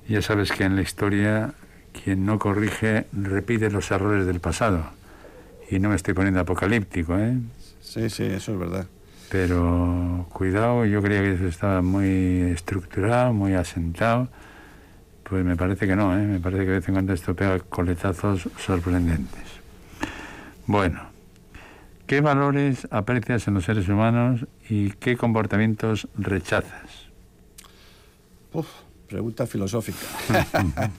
Ya 0.08 0.22
sabes 0.22 0.50
que 0.50 0.64
en 0.64 0.74
la 0.74 0.82
historia 0.82 1.54
quien 1.92 2.24
no 2.26 2.38
corrige 2.38 3.06
repite 3.12 3.70
los 3.70 3.90
errores 3.90 4.26
del 4.26 4.40
pasado. 4.40 4.84
Y 5.70 5.78
no 5.78 5.88
me 5.88 5.96
estoy 5.96 6.14
poniendo 6.14 6.40
apocalíptico, 6.40 7.16
¿eh? 7.18 7.36
Sí, 7.80 8.10
sí, 8.10 8.24
eso 8.24 8.52
es 8.52 8.58
verdad. 8.58 8.86
Pero 9.30 10.26
cuidado, 10.32 10.84
yo 10.84 11.00
creía 11.02 11.22
que 11.22 11.34
eso 11.34 11.46
estaba 11.46 11.82
muy 11.82 12.50
estructurado, 12.52 13.32
muy 13.32 13.54
asentado. 13.54 14.28
Pues 15.22 15.44
me 15.44 15.56
parece 15.56 15.86
que 15.86 15.94
no, 15.94 16.16
¿eh? 16.18 16.22
Me 16.22 16.40
parece 16.40 16.64
que 16.64 16.70
de 16.70 16.76
vez 16.78 16.88
en 16.88 16.94
cuando 16.94 17.12
esto 17.12 17.36
pega 17.36 17.60
coletazos 17.60 18.48
sorprendentes. 18.58 19.44
Bueno, 20.66 21.00
¿qué 22.08 22.20
valores 22.20 22.88
aprecias 22.90 23.46
en 23.46 23.54
los 23.54 23.64
seres 23.64 23.88
humanos 23.88 24.46
y 24.68 24.90
qué 24.90 25.16
comportamientos 25.16 26.08
rechazas? 26.16 27.08
Uf, 28.52 28.66
pregunta 29.10 29.46
filosófica. 29.46 29.98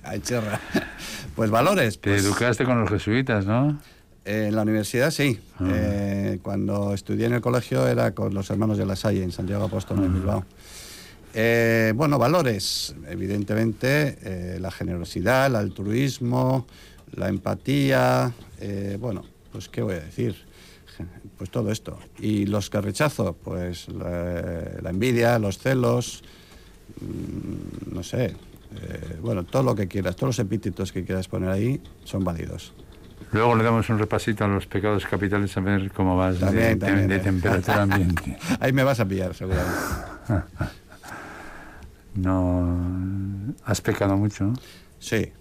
Pues 1.35 1.49
valores. 1.49 1.99
Te 1.99 2.11
pues, 2.11 2.25
educaste 2.25 2.65
con 2.65 2.81
los 2.81 2.89
jesuitas, 2.89 3.45
¿no? 3.45 3.79
eh, 4.25 4.47
en 4.49 4.55
la 4.55 4.61
universidad 4.61 5.11
sí. 5.11 5.39
Ah. 5.59 5.67
Eh, 5.71 6.39
cuando 6.41 6.93
estudié 6.93 7.25
en 7.27 7.33
el 7.33 7.41
colegio 7.41 7.87
era 7.87 8.13
con 8.13 8.33
los 8.33 8.49
hermanos 8.49 8.77
de 8.77 8.85
la 8.85 8.95
Salle 8.95 9.23
en 9.23 9.31
Santiago 9.31 9.65
Apóstol 9.65 10.03
en 10.03 10.13
Bilbao. 10.13 10.45
Eh, 11.33 11.93
bueno, 11.95 12.19
valores. 12.19 12.95
Evidentemente, 13.07 14.17
eh, 14.21 14.57
la 14.59 14.71
generosidad, 14.71 15.47
el 15.47 15.55
altruismo, 15.55 16.67
la 17.13 17.29
empatía. 17.29 18.33
bueno, 18.99 19.23
pues 19.51 19.69
qué 19.69 19.81
voy 19.81 19.95
a 19.95 20.01
decir. 20.01 20.35
Pues 21.37 21.49
todo 21.49 21.71
esto. 21.71 21.97
Y 22.19 22.45
los 22.45 22.69
que 22.69 22.79
rechazo, 22.79 23.33
pues 23.33 23.87
la, 23.87 24.81
la 24.81 24.89
envidia, 24.91 25.39
los 25.39 25.57
celos, 25.57 26.23
no 27.91 28.03
sé. 28.03 28.25
eh, 28.25 29.17
bueno, 29.21 29.43
todo 29.43 29.63
lo 29.63 29.75
que 29.75 29.87
quieras, 29.87 30.15
todos 30.15 30.29
los 30.37 30.39
epítetos 30.39 30.91
que 30.91 31.03
quieras 31.03 31.27
poner 31.27 31.49
ahí 31.49 31.81
son 32.03 32.23
válidos. 32.23 32.73
Luego 33.33 33.55
le 33.55 33.63
damos 33.63 33.89
un 33.89 33.97
repasito 33.99 34.43
a 34.43 34.47
los 34.47 34.65
pecados 34.65 35.05
capitales 35.05 35.55
a 35.55 35.61
ver 35.61 35.91
cómo 35.91 36.17
vas 36.17 36.39
de- 36.39 36.45
También, 36.45 36.79
de, 36.79 36.85
también, 36.85 37.07
de 37.07 37.15
eh. 37.15 37.19
temperatura 37.19 37.81
ambiente. 37.83 38.37
Ahí 38.59 38.73
me 38.73 38.83
vas 38.83 38.99
a 38.99 39.05
pillar, 39.05 39.33
seguramente. 39.33 39.77
No 42.13 43.53
has 43.63 43.79
pecado 43.81 44.17
mucho. 44.17 44.53
Sí, 44.99 45.31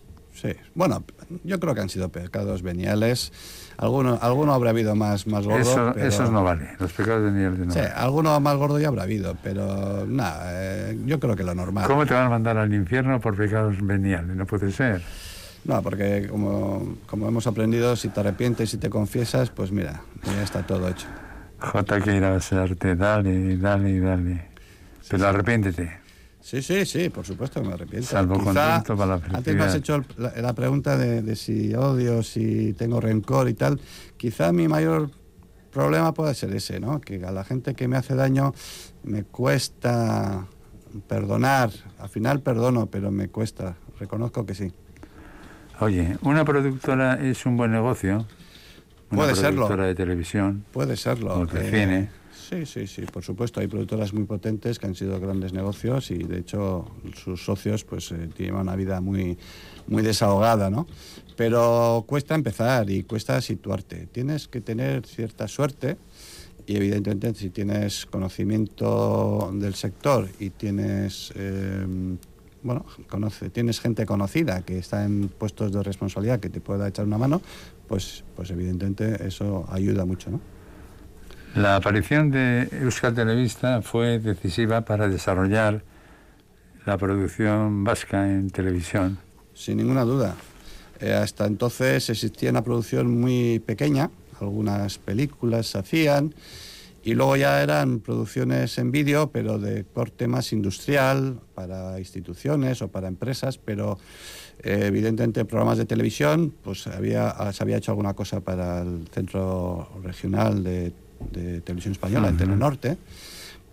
sí. 0.41 0.51
Bueno, 0.75 1.05
yo 1.45 1.59
creo 1.61 1.75
que 1.75 1.81
han 1.81 1.89
sido 1.89 2.09
pecados 2.09 2.63
veniales. 2.63 3.33
Alguno, 3.77 4.19
alguno 4.21 4.53
habrá 4.53 4.71
habido 4.71 4.95
más, 4.95 5.27
más 5.27 5.45
gordo. 5.45 5.59
Eso, 5.61 5.93
pero- 5.95 6.07
Esos 6.07 6.31
no 6.31 6.43
vale. 6.45 6.71
Los 6.79 6.93
pecados 6.93 7.33
de 7.33 7.51
no. 7.51 7.73
Sí, 7.73 7.79
vale. 7.79 7.91
alguno 7.95 8.39
más 8.41 8.57
gordo 8.57 8.79
ya 8.79 8.89
habrá 8.89 9.05
habido, 9.05 9.37
pero 9.43 10.07
nada, 10.07 10.43
eh, 10.53 10.99
yo 11.07 11.19
creo 11.19 11.37
que 11.37 11.45
lo 11.45 11.55
normal. 11.55 11.87
¿Cómo 11.87 12.05
te 12.07 12.15
van 12.15 12.27
a 12.27 12.31
mandar 12.31 12.59
al 12.59 12.73
infierno 12.75 13.21
por 13.21 13.37
pecados 13.37 13.77
veniales? 13.81 14.37
No 14.37 14.47
puede 14.47 14.71
ser. 14.73 15.03
No, 15.65 15.83
porque 15.83 16.27
como, 16.31 16.97
como 17.07 17.29
hemos 17.29 17.47
aprendido, 17.47 17.95
si 17.97 18.09
te 18.09 18.21
arrepientes 18.21 18.73
y 18.73 18.79
te 18.79 18.89
confiesas, 18.89 19.51
pues 19.51 19.71
mira, 19.73 20.01
ya 20.25 20.43
está 20.43 20.63
todo 20.67 20.89
hecho. 20.89 21.07
J 21.59 22.01
que 22.01 22.17
irá 22.17 22.33
a 22.33 22.37
hacerte, 22.37 22.97
dale, 22.97 23.59
dale, 23.59 24.01
dale. 24.01 24.49
Pero 25.09 25.27
arrepiéntete. 25.29 26.01
Sí, 26.41 26.63
sí, 26.63 26.87
sí, 26.87 27.11
por 27.11 27.27
supuesto 27.27 27.63
me 27.63 27.73
arrepiento. 27.75 28.09
Salvo 28.09 28.35
Quizá- 28.39 28.45
contento 28.45 28.97
para 28.97 29.19
la 29.19 29.37
Antes 29.37 29.55
me 29.55 29.63
has 29.63 29.75
hecho 29.75 30.03
la, 30.17 30.33
la 30.41 30.53
pregunta 30.55 30.97
de, 30.97 31.23
de 31.23 31.37
si 31.37 31.75
odio, 31.75 32.23
si 32.23 32.73
tengo 32.73 33.01
rencor 33.01 33.49
y 33.49 33.55
tal. 33.55 33.79
Quizá 34.17 34.51
mi 34.53 34.67
mayor 34.67 35.11
problema 35.71 36.13
puede 36.15 36.35
ser 36.35 36.55
ese, 36.57 36.81
¿no? 36.81 37.01
Que 37.01 37.25
a 37.25 37.31
la 37.31 37.45
gente 37.45 37.75
que 37.75 37.89
me 37.89 37.97
hace 37.97 38.15
daño 38.15 38.55
me 39.05 39.23
cuesta 39.25 40.47
perdonar. 41.07 41.71
Al 41.99 42.09
final 42.09 42.41
perdono, 42.41 42.87
pero 42.87 43.11
me 43.11 43.29
cuesta. 43.29 43.77
Reconozco 43.99 44.47
que 44.47 44.55
sí. 44.55 44.73
Oye, 45.81 46.17
una 46.23 46.45
productora 46.45 47.15
es 47.23 47.45
un 47.47 47.57
buen 47.57 47.71
negocio. 47.71 48.27
Una 49.11 49.23
Puede 49.23 49.35
serlo. 49.35 49.51
productora 49.67 49.87
de 49.87 49.95
televisión. 49.95 50.65
Puede 50.73 50.97
serlo. 50.97 51.35
O 51.35 51.47
de 51.47 51.61
eh, 51.61 51.71
cine. 51.71 52.11
Sí, 52.51 52.67
sí, 52.67 52.89
sí, 52.89 53.03
por 53.03 53.23
supuesto. 53.23 53.61
Hay 53.61 53.69
productoras 53.69 54.13
muy 54.13 54.25
potentes 54.25 54.81
que 54.81 54.87
han 54.87 54.97
sido 54.97 55.21
grandes 55.21 55.53
negocios 55.53 56.11
y 56.11 56.19
de 56.19 56.41
hecho 56.41 56.85
sus 57.15 57.45
socios 57.45 57.85
pues 57.85 58.11
eh, 58.11 58.29
tienen 58.37 58.57
una 58.57 58.75
vida 58.75 59.01
muy, 59.01 59.39
muy 59.87 60.03
desahogada, 60.03 60.69
¿no? 60.69 60.89
Pero 61.37 62.05
cuesta 62.09 62.35
empezar 62.35 62.91
y 62.91 63.05
cuesta 63.05 63.41
situarte. 63.41 64.09
Tienes 64.11 64.49
que 64.49 64.61
tener 64.61 65.07
cierta 65.07 65.47
suerte 65.47 65.97
y 66.67 66.75
evidentemente 66.75 67.35
si 67.35 67.51
tienes 67.51 68.05
conocimiento 68.07 69.53
del 69.55 69.75
sector 69.77 70.29
y 70.41 70.51
tienes... 70.51 71.33
eh, 71.37 71.87
bueno, 72.65 72.85
conoce, 73.09 73.49
tienes 73.49 73.81
gente 73.81 74.05
conocida 74.05 74.63
que 74.63 74.77
está 74.77 75.05
en 75.05 75.29
puestos 75.29 75.73
de 75.73 75.83
responsabilidad 75.85 76.41
que 76.41 76.51
te 76.51 76.61
pueda 76.61 76.89
echar 76.89 77.07
una 77.07 77.17
mano, 77.17 77.41
pues, 77.87 78.25
pues 78.35 78.51
evidentemente 78.51 79.25
eso 79.27 79.67
ayuda 79.71 80.05
mucho, 80.05 80.31
¿no? 80.31 80.60
La 81.55 81.75
aparición 81.75 82.31
de 82.31 82.69
Euskal 82.81 83.13
Televista 83.13 83.83
fue 83.83 84.21
decisiva 84.21 84.83
para 84.83 85.09
desarrollar 85.09 85.83
la 86.87 86.97
producción 86.97 87.83
vasca 87.83 88.31
en 88.31 88.51
televisión. 88.51 89.19
Sin 89.53 89.79
ninguna 89.79 90.05
duda. 90.05 90.37
Eh, 91.01 91.13
hasta 91.13 91.47
entonces 91.47 92.09
existía 92.09 92.51
una 92.51 92.63
producción 92.63 93.21
muy 93.21 93.59
pequeña, 93.59 94.11
algunas 94.41 94.99
películas 94.99 95.67
se 95.67 95.79
hacían 95.79 96.35
y 97.03 97.15
luego 97.15 97.35
ya 97.35 97.61
eran 97.63 97.99
producciones 97.99 98.79
en 98.79 98.93
vídeo, 98.93 99.31
pero 99.33 99.59
de 99.59 99.85
corte 99.93 100.29
más 100.29 100.53
industrial, 100.53 101.41
para 101.55 101.99
instituciones 101.99 102.81
o 102.81 102.89
para 102.89 103.09
empresas, 103.09 103.59
pero 103.59 103.99
eh, 104.63 104.85
evidentemente 104.85 105.45
programas 105.45 105.79
de 105.79 105.87
televisión, 105.87 106.55
pues 106.63 106.87
había, 106.87 107.35
se 107.53 107.65
había 107.65 107.79
hecho 107.79 107.91
alguna 107.91 108.15
cosa 108.15 108.41
para 108.41 108.83
el 108.83 109.09
Centro 109.11 109.89
Regional 110.05 110.63
de, 110.63 110.93
de 111.31 111.61
Televisión 111.61 111.93
Española, 111.93 112.29
en 112.29 112.35
Ujú. 112.35 112.45
Telenorte. 112.45 112.97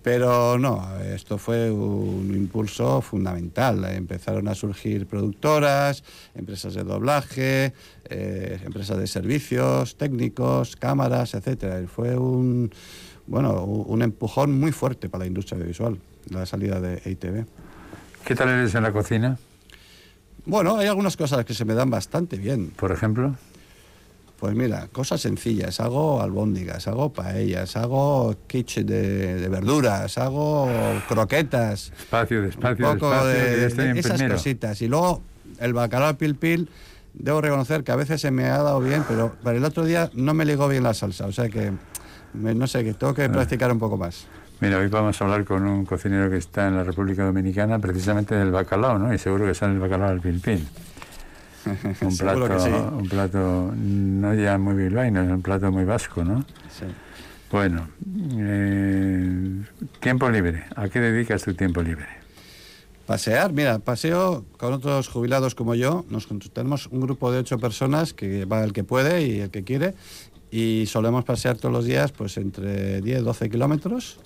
Pero 0.03 0.57
no, 0.57 0.87
esto 1.01 1.37
fue 1.37 1.69
un 1.69 2.33
impulso 2.33 3.01
fundamental. 3.01 3.83
Empezaron 3.85 4.47
a 4.47 4.55
surgir 4.55 5.05
productoras, 5.05 6.03
empresas 6.33 6.75
de 6.75 6.83
doblaje, 6.83 7.73
eh, 8.05 8.59
empresas 8.63 8.97
de 8.97 9.07
servicios 9.07 9.97
técnicos, 9.97 10.77
cámaras, 10.77 11.33
etcétera. 11.33 11.81
Y 11.81 11.87
Fue 11.87 12.15
un 12.15 12.71
bueno 13.25 13.65
un 13.65 14.01
empujón 14.01 14.57
muy 14.57 14.71
fuerte 14.71 15.09
para 15.09 15.23
la 15.25 15.27
industria 15.27 15.57
audiovisual, 15.57 15.97
la 16.29 16.45
salida 16.45 16.79
de 16.79 17.01
EITV. 17.03 17.45
¿Qué 18.23 18.35
tal 18.35 18.47
eres 18.49 18.73
en 18.75 18.83
la 18.83 18.93
cocina, 18.93 19.37
Bueno, 20.45 20.77
hay 20.77 20.87
algunas 20.87 21.17
cosas 21.17 21.43
que 21.43 21.53
se 21.53 21.65
me 21.65 21.73
dan 21.73 21.89
bastante 21.89 22.37
bien. 22.37 22.69
por 22.77 22.93
ejemplo? 22.93 23.35
Pues 24.39 24.53
mira, 24.55 24.87
cosas 24.91 25.19
sencillas. 25.21 25.79
Hago 25.79 26.21
albóndigas, 26.21 26.87
hago 26.87 27.11
paellas, 27.11 27.75
hago 27.75 28.35
quiche 28.47 28.83
de, 28.83 29.35
de 29.35 29.49
verduras, 29.49 30.17
hago 30.19 30.69
croquetas. 31.07 31.91
Despacio, 31.97 32.43
despacio, 32.43 32.91
un 32.91 32.99
poco 32.99 33.09
despacio, 33.25 33.83
de, 33.93 33.99
esas 33.99 34.11
primero. 34.13 34.35
cositas. 34.35 34.81
Y 34.81 34.87
luego 34.87 35.21
el 35.59 35.73
bacalao 35.73 36.09
al 36.09 36.17
pil 36.17 36.35
pil, 36.35 36.69
debo 37.15 37.41
reconocer 37.41 37.83
que 37.83 37.91
a 37.91 37.95
veces 37.95 38.21
se 38.21 38.29
me 38.29 38.45
ha 38.45 38.59
dado 38.59 38.79
bien, 38.79 39.03
pero 39.07 39.33
para 39.43 39.57
el 39.57 39.65
otro 39.65 39.83
día 39.85 40.11
no 40.13 40.35
me 40.35 40.45
ligó 40.45 40.67
bien 40.67 40.83
la 40.83 40.93
salsa. 40.93 41.25
O 41.25 41.31
sea 41.31 41.49
que, 41.49 41.71
me- 42.33 42.53
no 42.53 42.67
sé, 42.67 42.83
que 42.83 42.93
tengo 42.93 43.13
Ah. 43.13 43.15
que 43.15 43.29
practicar 43.29 43.71
un 43.71 43.79
poco 43.79 43.97
más. 43.97 44.27
Mira, 44.59 44.77
hoy 44.77 44.87
vamos 44.87 45.19
a 45.19 45.25
hablar 45.25 45.45
con 45.45 45.65
un 45.65 45.83
cocinero 45.85 46.29
que 46.29 46.37
está 46.37 46.67
en 46.67 46.75
la 46.75 46.83
República 46.83 47.23
Dominicana, 47.23 47.79
precisamente 47.79 48.35
del 48.35 48.51
bacalao, 48.51 48.99
¿no? 48.99 49.11
Y 49.13 49.17
seguro 49.17 49.45
que 49.45 49.55
sale 49.55 49.73
el 49.73 49.79
bacalao 49.79 50.09
al 50.09 50.21
pil 50.21 50.39
pil. 50.39 50.67
Un 52.01 52.17
plato, 52.17 52.47
que 52.47 52.59
sí. 52.59 52.69
un 52.69 53.09
plato 53.09 53.73
no 53.75 54.33
ya 54.33 54.57
muy 54.57 54.75
bilbaíno, 54.75 55.21
es 55.21 55.29
un 55.29 55.41
plato 55.41 55.71
muy 55.71 55.85
vasco, 55.85 56.23
¿no? 56.23 56.45
Sí. 56.69 56.85
Bueno, 57.51 57.87
eh, 58.37 59.63
tiempo 59.99 60.29
libre. 60.29 60.65
¿A 60.75 60.89
qué 60.89 60.99
dedicas 60.99 61.43
tu 61.43 61.53
tiempo 61.53 61.81
libre? 61.81 62.05
Pasear, 63.05 63.53
mira, 63.53 63.79
paseo 63.79 64.43
con 64.57 64.73
otros 64.73 65.07
jubilados 65.07 65.55
como 65.55 65.73
yo. 65.73 66.03
Nos 66.09 66.27
tenemos 66.51 66.87
un 66.87 66.99
grupo 66.99 67.31
de 67.31 67.39
ocho 67.39 67.57
personas 67.57 68.13
que 68.13 68.43
va 68.43 68.63
el 68.65 68.73
que 68.73 68.83
puede 68.83 69.25
y 69.25 69.39
el 69.39 69.49
que 69.49 69.63
quiere. 69.63 69.93
Y 70.51 70.85
solemos 70.87 71.23
pasear 71.23 71.57
todos 71.57 71.73
los 71.73 71.85
días 71.85 72.11
pues 72.11 72.35
entre 72.35 72.99
10 73.01 73.23
12 73.23 73.49
kilómetros. 73.49 74.19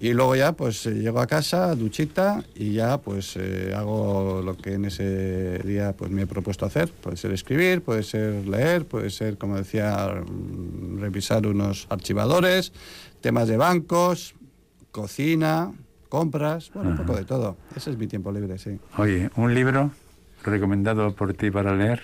Y 0.00 0.12
luego 0.12 0.36
ya 0.36 0.52
pues 0.52 0.86
eh, 0.86 0.92
llego 0.92 1.20
a 1.20 1.26
casa, 1.26 1.74
duchita 1.74 2.44
y 2.54 2.72
ya 2.72 2.98
pues 2.98 3.36
eh, 3.36 3.74
hago 3.76 4.42
lo 4.44 4.56
que 4.56 4.74
en 4.74 4.84
ese 4.84 5.58
día 5.64 5.92
pues 5.96 6.10
me 6.10 6.22
he 6.22 6.26
propuesto 6.26 6.66
hacer. 6.66 6.88
Puede 6.88 7.16
ser 7.16 7.32
escribir, 7.32 7.82
puede 7.82 8.04
ser 8.04 8.46
leer, 8.46 8.86
puede 8.86 9.10
ser, 9.10 9.38
como 9.38 9.56
decía, 9.56 10.22
mm, 10.24 11.00
revisar 11.00 11.46
unos 11.46 11.86
archivadores, 11.90 12.72
temas 13.20 13.48
de 13.48 13.56
bancos, 13.56 14.34
cocina, 14.92 15.72
compras, 16.08 16.70
bueno, 16.72 16.90
un 16.90 16.96
poco 16.96 17.16
de 17.16 17.24
todo. 17.24 17.56
Ese 17.74 17.90
es 17.90 17.98
mi 17.98 18.06
tiempo 18.06 18.30
libre, 18.30 18.56
sí. 18.58 18.78
Oye, 18.98 19.30
un 19.36 19.52
libro 19.52 19.90
recomendado 20.44 21.12
por 21.12 21.34
ti 21.34 21.50
para 21.50 21.74
leer, 21.74 22.02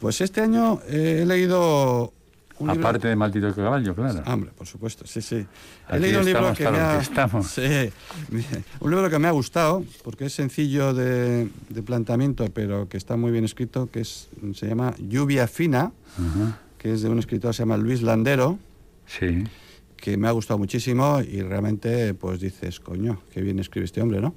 Pues 0.00 0.20
este 0.20 0.40
año 0.40 0.80
eh, 0.88 1.20
he 1.22 1.26
leído 1.26 2.12
un 2.60 2.68
libro- 2.68 2.88
aparte 2.88 3.08
de 3.08 3.16
Maldito 3.16 3.54
Caballo, 3.54 3.94
claro. 3.94 4.22
Hombre, 4.26 4.50
por 4.56 4.66
supuesto, 4.66 5.06
sí, 5.06 5.20
sí. 5.22 5.36
He 5.36 5.46
Aquí 5.88 6.00
leído 6.02 6.20
un 6.20 6.26
libro 6.26 6.52
que 6.54 6.70
me 6.70 6.78
ha... 6.78 6.98
que. 6.98 7.42
Sí, 7.42 7.92
un 8.80 8.90
libro 8.90 9.08
que 9.10 9.18
me 9.18 9.28
ha 9.28 9.32
gustado, 9.32 9.84
porque 10.02 10.26
es 10.26 10.32
sencillo 10.34 10.92
de, 10.94 11.48
de 11.68 11.82
planteamiento, 11.82 12.46
pero 12.52 12.88
que 12.88 12.96
está 12.96 13.16
muy 13.16 13.30
bien 13.30 13.44
escrito, 13.44 13.90
que 13.90 14.00
es, 14.00 14.28
se 14.54 14.66
llama 14.66 14.94
Lluvia 14.98 15.46
Fina, 15.46 15.92
Ajá. 16.16 16.58
que 16.78 16.92
es 16.94 17.02
de 17.02 17.08
un 17.08 17.18
escritor 17.18 17.50
que 17.50 17.56
se 17.56 17.62
llama 17.62 17.76
Luis 17.76 18.02
Landero, 18.02 18.58
Sí. 19.06 19.44
que 19.96 20.16
me 20.16 20.28
ha 20.28 20.32
gustado 20.32 20.58
muchísimo 20.58 21.20
y 21.20 21.40
realmente 21.42 22.12
pues 22.14 22.40
dices, 22.40 22.78
coño, 22.80 23.20
qué 23.32 23.40
bien 23.40 23.58
escribe 23.58 23.84
este 23.86 24.00
hombre, 24.02 24.20
¿no? 24.20 24.34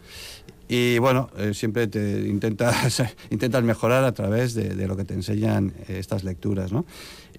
Y 0.73 0.99
bueno, 0.99 1.29
eh, 1.37 1.53
siempre 1.53 1.87
te 1.87 2.21
intentas, 2.29 3.03
intentas 3.29 3.61
mejorar 3.63 4.05
a 4.05 4.13
través 4.13 4.53
de, 4.53 4.69
de 4.73 4.87
lo 4.87 4.95
que 4.95 5.03
te 5.03 5.13
enseñan 5.13 5.73
eh, 5.89 5.97
estas 5.99 6.23
lecturas, 6.23 6.71
¿no? 6.71 6.85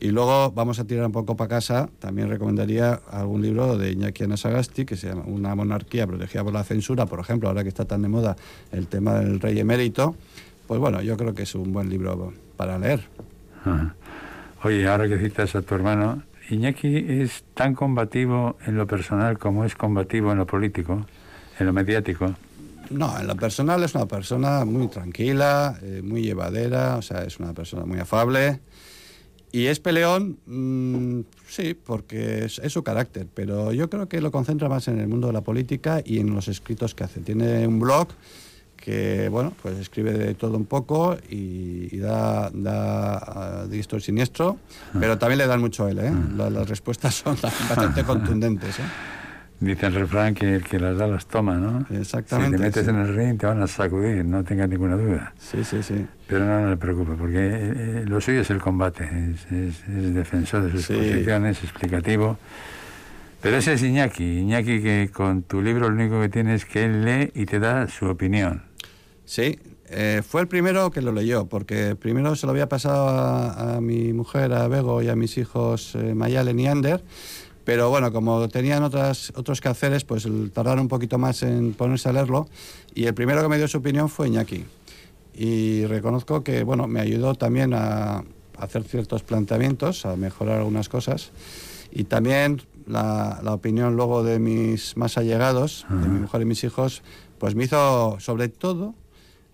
Y 0.03 0.11
luego 0.11 0.51
vamos 0.51 0.81
a 0.81 0.85
tirar 0.85 1.07
un 1.07 1.13
poco 1.13 1.37
para 1.37 1.47
casa, 1.47 1.89
también 2.01 2.29
recomendaría 2.29 2.95
algún 3.09 3.41
libro 3.41 3.79
de 3.79 3.93
Iñaki 3.93 4.25
Anasagasti, 4.25 4.85
que 4.85 4.97
se 4.97 5.07
llama 5.07 5.23
Una 5.27 5.55
monarquía 5.55 6.09
protegida 6.09 6.43
por 6.43 6.53
la 6.53 6.65
censura, 6.65 7.07
por 7.07 7.21
ejemplo, 7.21 7.49
ahora 7.49 7.63
que 7.63 7.69
está 7.69 7.85
tan 7.85 8.03
de 8.03 8.09
moda 8.09 8.35
el 8.73 8.89
tema 8.89 9.15
del 9.21 9.39
rey 9.39 9.61
emérito, 9.61 10.17
pues 10.67 10.81
bueno, 10.81 11.01
yo 11.03 11.17
creo 11.17 11.35
que 11.37 11.45
es 11.45 11.55
un 11.55 11.73
buen 11.73 11.89
libro 11.89 12.33
para 12.57 12.81
leer. 12.81 13.07
Ajá. 13.61 13.95
Oye, 14.65 14.89
ahora 14.89 15.07
que 15.07 15.19
citas 15.19 15.55
a 15.55 15.63
tu 15.63 15.77
hermano, 15.77 16.25
Iñaki 16.51 16.97
es 17.23 17.45
tan 17.55 17.77
combativo 17.77 18.57
en 18.67 18.77
lo 18.77 18.89
personal 18.89 19.39
como 19.39 19.65
es 19.65 19.77
combativo 19.77 20.33
en 20.33 20.39
lo 20.39 20.47
político, 20.49 21.07
en 21.61 21.67
lo 21.67 21.73
mediático. 21.73 22.35
No, 22.91 23.21
en 23.21 23.29
lo 23.29 23.37
personal 23.37 23.81
es 23.85 23.95
una 23.95 24.07
persona 24.07 24.65
muy 24.65 24.89
tranquila, 24.89 25.79
eh, 25.81 26.03
muy 26.03 26.23
llevadera, 26.23 26.97
o 26.97 27.03
sea, 27.03 27.23
es 27.23 27.39
una 27.39 27.53
persona 27.53 27.85
muy 27.85 28.01
afable. 28.01 28.59
Y 29.53 29.67
es 29.67 29.81
peleón, 29.81 30.39
mm, 30.47 31.21
sí, 31.47 31.75
porque 31.75 32.47
es, 32.47 32.59
es 32.59 32.73
su 32.73 32.83
carácter, 32.83 33.27
pero 33.35 33.71
yo 33.73 33.91
creo 33.91 34.09
que 34.09 34.21
lo 34.23 34.31
concentra 34.31 34.69
más 34.71 34.89
en 34.89 34.99
el 34.99 35.09
mundo 35.09 35.27
de 35.27 35.35
la 35.35 35.43
política 35.43 36.01
y 36.05 36.19
en 36.21 36.35
los 36.35 36.49
escritos 36.49 36.95
que 36.95 37.05
hace. 37.05 37.21
Tiene 37.21 37.67
un 37.67 37.79
blog 37.79 38.09
que, 38.77 39.29
bueno, 39.29 39.53
pues 39.63 39.79
escribe 39.79 40.13
de 40.15 40.35
todo 40.35 40.57
un 40.57 40.65
poco 40.65 41.17
y, 41.31 41.95
y 41.95 41.99
da, 41.99 42.51
da 42.53 43.19
ah, 43.19 43.67
diestro 43.69 43.99
y 43.99 44.01
siniestro, 44.01 44.57
pero 44.99 45.19
también 45.19 45.39
le 45.39 45.47
dan 45.47 45.61
mucho 45.61 45.85
a 45.85 45.91
él, 45.91 45.99
¿eh? 45.99 46.11
La- 46.37 46.51
Las 46.51 46.69
respuestas 46.69 47.15
son 47.15 47.37
bastante 47.43 48.03
contundentes, 48.07 48.79
¿eh? 48.81 48.83
Dice 49.63 49.87
el 49.87 49.95
refrán 49.95 50.35
que 50.35 50.57
el 50.57 50.65
que 50.65 50.81
las 50.81 50.99
da 50.99 51.07
las 51.07 51.27
toma, 51.27 51.55
¿no? 51.57 51.87
Exactamente, 51.97 52.57
Si 52.57 52.61
te 52.61 52.67
metes 52.67 52.85
sí. 52.85 52.91
en 52.91 52.97
el 52.97 53.15
ring 53.15 53.39
te 53.39 53.47
van 53.47 53.63
a 53.63 53.69
sacudir, 53.69 54.25
no 54.25 54.43
tengas 54.43 54.69
ninguna 54.69 54.97
duda. 54.97 55.33
Sí, 55.39 55.63
sí, 55.63 55.85
sí. 55.85 56.05
Pero 56.27 56.45
no, 56.47 56.63
no 56.63 56.71
le 56.71 56.77
preocupe, 56.77 57.13
porque 57.17 57.39
eh, 57.39 57.73
eh, 57.77 58.05
lo 58.07 58.21
suyo 58.21 58.41
es 58.41 58.51
el 58.51 58.59
combate, 58.61 59.05
es, 59.05 59.53
es- 59.53 59.89
es 59.89 60.15
defensor 60.15 60.65
de 60.65 60.73
sus 60.73 60.85
Sí. 60.87 60.95
posiciones, 60.95 61.63
explicativo. 61.63 62.39
Pero 63.41 63.57
ese 63.59 63.75
es 63.75 63.83
Iñaki, 63.85 64.39
Iñaki 64.41 64.83
que 64.83 65.11
con 65.13 65.43
tu 65.43 65.63
libro 65.63 65.89
lo 65.89 65.95
único 65.95 66.21
que 66.21 66.29
tiene 66.29 66.55
es 66.57 66.65
que 66.65 66.85
él 66.85 67.05
lee 67.05 67.31
y 67.35 67.47
te 67.47 67.61
da 67.61 67.87
su 67.87 68.07
opinión. 68.07 68.63
Sí, 69.25 69.61
eh, 69.91 70.23
fue 70.29 70.41
el 70.41 70.49
primero 70.49 70.91
que 70.91 71.03
lo 71.03 71.13
leyó, 71.13 71.47
porque 71.47 71.95
primero 71.95 72.35
se 72.35 72.47
lo 72.47 72.51
había 72.53 72.69
pasado 72.69 73.09
a, 73.09 73.77
a 73.77 73.81
mi 73.81 74.13
mujer, 74.13 74.53
a 74.55 74.67
Bego 74.67 75.03
y 75.03 75.09
a 75.09 75.15
mis 75.15 75.39
hijos 75.39 75.95
eh, 75.95 76.15
Mayalen 76.15 76.59
y 76.59 76.67
Ander, 76.67 77.05
pero 77.65 77.91
bueno, 77.91 78.13
como 78.13 78.49
tenían 78.49 78.83
otras, 78.83 79.33
otros 79.37 79.61
quehaceres, 79.61 80.05
pues 80.05 80.27
tardaron 80.53 80.81
un 80.81 80.89
poquito 80.89 81.19
más 81.19 81.43
en 81.43 81.75
ponerse 81.75 82.09
a 82.09 82.13
leerlo, 82.13 82.49
y 82.95 83.05
el 83.05 83.15
primero 83.15 83.43
que 83.43 83.49
me 83.49 83.59
dio 83.59 83.69
su 83.69 83.79
opinión 83.79 84.09
fue 84.09 84.29
Iñaki. 84.29 84.65
Y 85.35 85.87
reconozco 85.87 86.45
que, 86.45 86.63
bueno, 86.63 86.89
me 86.89 87.01
ayudó 87.01 87.35
también 87.35 87.73
a 87.75 88.25
hacer 88.59 88.85
ciertos 88.85 89.23
planteamientos, 89.23 90.05
a 90.05 90.17
mejorar 90.17 90.59
algunas 90.59 90.89
cosas, 90.89 91.31
y 91.91 92.05
también 92.05 92.63
la, 92.87 93.41
la 93.43 93.55
opinión 93.55 93.97
luego 93.97 94.23
de 94.23 94.39
mis 94.39 94.97
más 94.97 95.17
allegados, 95.19 95.87
de 95.89 96.09
mi 96.09 96.21
mujer 96.21 96.43
y 96.43 96.45
mis 96.45 96.65
hijos, 96.65 97.03
pues 97.39 97.55
me 97.55 97.65
hizo, 97.65 98.19
sobre 98.21 98.49
todo, 98.49 98.95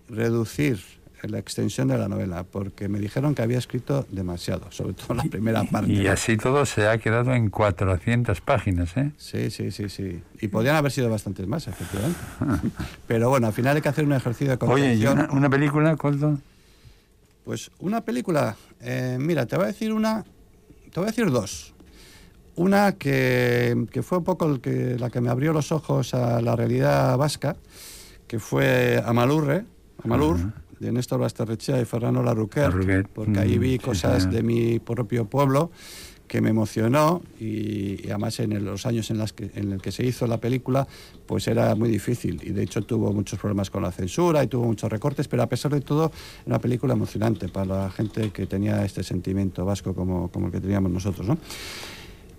reducir 0.07 0.79
la 1.27 1.39
extensión 1.39 1.87
de 1.87 1.97
la 1.97 2.07
novela, 2.07 2.43
porque 2.43 2.87
me 2.87 2.99
dijeron 2.99 3.35
que 3.35 3.41
había 3.41 3.57
escrito 3.57 4.05
demasiado, 4.09 4.71
sobre 4.71 4.93
todo 4.93 5.13
la 5.15 5.23
primera 5.23 5.63
parte. 5.63 5.91
Y 5.99 6.07
así 6.07 6.37
todo 6.37 6.65
se 6.65 6.87
ha 6.87 6.97
quedado 6.97 7.33
en 7.33 7.49
400 7.49 8.41
páginas, 8.41 8.95
¿eh? 8.95 9.11
Sí, 9.17 9.49
sí, 9.49 9.71
sí, 9.71 9.89
sí. 9.89 10.21
Y 10.39 10.47
podrían 10.47 10.75
haber 10.75 10.91
sido 10.91 11.09
bastantes 11.09 11.47
más, 11.47 11.67
efectivamente. 11.67 12.19
Pero 13.07 13.29
bueno, 13.29 13.47
al 13.47 13.53
final 13.53 13.75
hay 13.75 13.81
que 13.81 13.89
hacer 13.89 14.05
un 14.05 14.13
ejercicio 14.13 14.55
de 14.55 14.65
Oye, 14.65 14.95
¿y 14.95 15.05
una, 15.05 15.29
una 15.31 15.49
película, 15.49 15.95
Colton? 15.95 16.41
Pues 17.43 17.71
una 17.79 18.01
película, 18.01 18.55
eh, 18.79 19.17
mira, 19.19 19.45
te 19.45 19.55
voy 19.55 19.65
a 19.65 19.67
decir 19.67 19.91
una, 19.91 20.23
te 20.91 20.99
voy 20.99 21.05
a 21.05 21.11
decir 21.11 21.31
dos. 21.31 21.73
Una 22.55 22.93
que, 22.93 23.87
que 23.91 24.03
fue 24.03 24.19
un 24.19 24.23
poco 24.23 24.45
el 24.45 24.59
que, 24.59 24.97
la 24.99 25.09
que 25.09 25.21
me 25.21 25.29
abrió 25.29 25.53
los 25.53 25.71
ojos 25.71 26.13
a 26.13 26.41
la 26.41 26.55
realidad 26.55 27.17
vasca, 27.17 27.55
que 28.27 28.37
fue 28.39 29.01
Amalurre, 29.05 29.65
Amalur. 30.03 30.37
De 30.79 30.91
Néstor 30.91 31.19
Basterrechea 31.19 31.81
y 31.81 31.85
Ferrano 31.85 32.23
Larroquer, 32.23 32.71
porque 33.13 33.39
ahí 33.39 33.57
mm, 33.57 33.61
vi 33.61 33.77
cosas 33.79 34.29
de 34.31 34.43
mi 34.43 34.79
propio 34.79 35.25
pueblo 35.25 35.71
que 36.27 36.41
me 36.41 36.51
emocionó 36.51 37.23
y, 37.39 38.05
y 38.05 38.09
además 38.11 38.39
en 38.39 38.51
el- 38.51 38.63
los 38.63 38.85
años 38.85 39.09
en, 39.09 39.17
las 39.17 39.33
que, 39.33 39.49
en 39.55 39.71
el 39.71 39.81
que 39.81 39.91
se 39.91 40.05
hizo 40.05 40.27
la 40.27 40.37
película 40.37 40.87
pues 41.25 41.47
era 41.47 41.73
muy 41.73 41.89
difícil. 41.89 42.39
Y 42.43 42.51
de 42.51 42.61
hecho 42.61 42.83
tuvo 42.83 43.11
muchos 43.13 43.39
problemas 43.39 43.71
con 43.71 43.81
la 43.81 43.91
censura 43.91 44.43
y 44.43 44.47
tuvo 44.47 44.65
muchos 44.65 44.91
recortes 44.91 45.27
pero 45.27 45.41
a 45.41 45.47
pesar 45.47 45.71
de 45.73 45.81
todo 45.81 46.05
era 46.05 46.45
una 46.45 46.59
película 46.59 46.93
emocionante 46.93 47.47
para 47.49 47.65
la 47.65 47.89
gente 47.91 48.29
que 48.29 48.45
tenía 48.45 48.85
este 48.85 49.01
sentimiento 49.01 49.65
vasco 49.65 49.95
como, 49.95 50.27
como 50.29 50.45
el 50.47 50.51
que 50.51 50.61
teníamos 50.61 50.91
nosotros 50.91 51.27
¿no? 51.27 51.37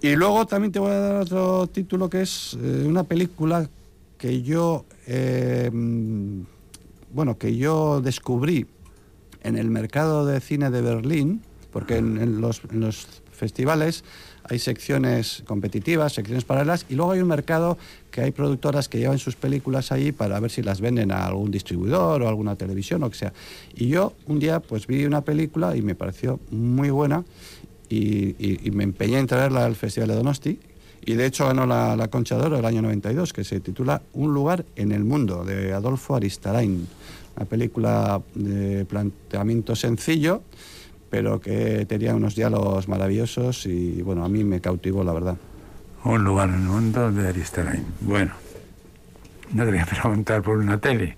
y 0.00 0.14
luego 0.14 0.46
también 0.46 0.70
te 0.70 0.79
voy 0.79 0.92
a 0.92 0.98
dar 0.98 1.22
otro 1.22 1.66
título 1.66 2.09
que 2.09 2.22
es 2.22 2.57
eh, 2.62 2.85
una 2.87 3.03
película 3.03 3.68
que 4.16 4.40
yo 4.42 4.85
eh, 5.09 5.68
bueno 7.12 7.38
que 7.38 7.57
yo 7.57 8.01
descubrí 8.01 8.66
en 9.42 9.57
el 9.57 9.70
mercado 9.70 10.27
de 10.27 10.40
cine 10.40 10.70
de 10.70 10.83
Berlín, 10.83 11.42
porque 11.73 11.96
en, 11.96 12.40
los, 12.40 12.61
festivales 13.33 14.05
hay 14.44 14.59
secciones 14.59 15.42
competitivas, 15.46 16.12
secciones 16.12 16.44
paralelas, 16.44 16.85
y 16.90 16.94
luego 16.94 17.12
hay 17.12 17.20
un 17.20 17.29
mercado 17.29 17.79
que 18.11 18.20
hay 18.20 18.33
productoras 18.33 18.88
que 18.88 18.99
llevan 18.99 19.18
sus 19.18 19.35
películas 19.35 19.92
ahí 19.92 20.12
para 20.12 20.38
ver 20.40 20.51
si 20.51 20.62
las 20.62 20.83
venden 20.83 21.11
a 21.11 21.25
algún 21.25 21.51
distribuidor 21.51 22.20
o 22.23 22.29
alguna 22.29 22.57
televisión 22.57 23.03
o 23.03 23.09
que 23.09 23.16
sea. 23.16 23.33
Y 23.75 23.88
yo 23.88 24.12
un 24.27 24.40
día 24.40 24.61
pues 24.61 24.87
vi 24.87 25.07
una 25.07 25.23
película 25.23 25.75
y 25.75 25.81
me 25.81 25.94
pareció 25.94 26.38
muy 26.51 26.90
buena 26.90 27.25
y, 27.88 28.35
y- 28.38 28.61
y 28.62 28.70
me 28.73 28.85
empeñé 28.85 29.18
en 29.18 29.27
traerla 29.27 29.64
al 29.64 29.75
Festival 29.75 30.09
de 30.11 30.14
Donosti. 30.16 30.61
Y 31.05 31.15
de 31.15 31.27
hecho 31.27 31.47
ganó 31.47 31.67
la, 31.67 31.97
la 31.97 32.09
Concha 32.09 32.37
de 32.37 32.45
Oro 32.45 32.59
el 32.59 32.65
año 32.65 32.83
92, 32.83 33.33
que 33.33 33.45
se 33.45 33.61
titula 33.61 34.03
Un 34.13 34.35
lugar 34.35 34.65
en 34.77 34.93
el 34.93 35.05
mundo, 35.05 35.45
de 35.45 35.73
Adolfo 35.73 36.15
Aristarain. 36.15 36.87
Una 37.37 37.47
película 37.47 38.21
de 38.35 38.85
planteamiento 38.85 39.75
sencillo, 39.75 40.43
pero 41.09 41.41
que 41.41 41.87
tenía 41.87 42.15
unos 42.15 42.35
diálogos 42.35 42.87
maravillosos 42.89 43.67
y 43.67 44.03
bueno, 44.03 44.25
a 44.25 44.29
mí 44.29 44.45
me 44.45 44.61
cautivó 44.61 45.03
la 45.03 45.13
verdad. 45.13 45.37
Un 46.05 46.25
lugar 46.25 46.49
en 46.51 46.57
el 46.57 46.61
mundo 46.61 47.11
de 47.13 47.29
Aristarain. 47.29 47.85
Bueno, 48.01 48.33
no 49.53 49.65
te 49.65 49.71
voy 49.71 49.81
a 49.81 49.87
preguntar 49.87 50.43
por 50.43 50.59
una 50.59 50.79
tele. 50.79 51.17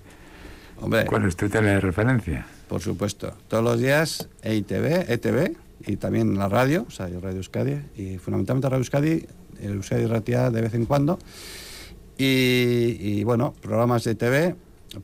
Hombre, 0.81 1.05
¿Cuál 1.05 1.25
es 1.25 1.35
tu 1.35 1.47
tele 1.49 1.69
de 1.69 1.79
referencia? 1.79 2.45
por 2.67 2.81
supuesto, 2.81 3.33
todos 3.49 3.63
los 3.63 3.79
días 3.79 4.29
EITV, 4.41 5.11
ETV 5.11 5.55
y 5.85 5.97
también 5.97 6.37
la 6.39 6.49
radio, 6.49 6.85
o 6.87 6.91
sea, 6.91 7.07
Radio 7.07 7.37
Euskadi 7.37 7.79
y 7.95 8.17
fundamentalmente 8.17 8.67
Radio 8.67 8.79
Euskadi, 8.79 9.25
el 9.63 9.73
Euskadi 9.73 10.05
Ratia 10.05 10.51
de 10.51 10.61
vez 10.61 10.73
en 10.73 10.85
cuando. 10.85 11.19
Y, 12.17 12.97
y, 12.99 13.23
bueno, 13.23 13.53
programas 13.61 14.03
de 14.03 14.15
TV, 14.15 14.55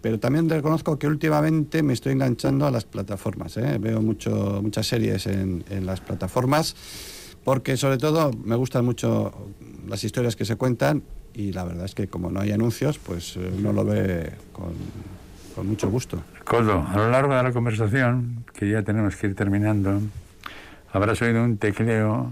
pero 0.01 0.19
también 0.19 0.47
reconozco 0.49 0.99
que 0.99 1.07
últimamente 1.07 1.81
me 1.81 1.93
estoy 1.93 2.13
enganchando 2.13 2.67
a 2.67 2.71
las 2.71 2.85
plataformas. 2.85 3.57
¿eh? 3.57 3.77
Veo 3.79 4.01
mucho, 4.01 4.59
muchas 4.61 4.87
series 4.87 5.25
en, 5.27 5.63
en 5.69 5.85
las 5.85 6.01
plataformas 6.01 6.75
porque 7.43 7.77
sobre 7.77 7.97
todo 7.97 8.31
me 8.43 8.55
gustan 8.55 8.85
mucho 8.85 9.33
las 9.87 10.03
historias 10.03 10.35
que 10.35 10.45
se 10.45 10.55
cuentan 10.55 11.03
y 11.33 11.51
la 11.51 11.63
verdad 11.63 11.85
es 11.85 11.95
que 11.95 12.07
como 12.07 12.29
no 12.29 12.41
hay 12.41 12.51
anuncios, 12.51 12.99
pues 12.99 13.37
eh, 13.37 13.51
uno 13.57 13.73
lo 13.73 13.85
ve 13.85 14.31
con, 14.51 14.73
con 15.55 15.67
mucho 15.67 15.89
gusto. 15.89 16.21
Coldo, 16.43 16.85
a 16.87 16.97
lo 16.97 17.09
largo 17.09 17.35
de 17.35 17.43
la 17.43 17.51
conversación, 17.51 18.45
que 18.53 18.69
ya 18.69 18.83
tenemos 18.83 19.15
que 19.15 19.27
ir 19.27 19.35
terminando, 19.35 20.01
habrás 20.91 21.21
oído 21.21 21.43
un 21.43 21.57
tecleo 21.57 22.31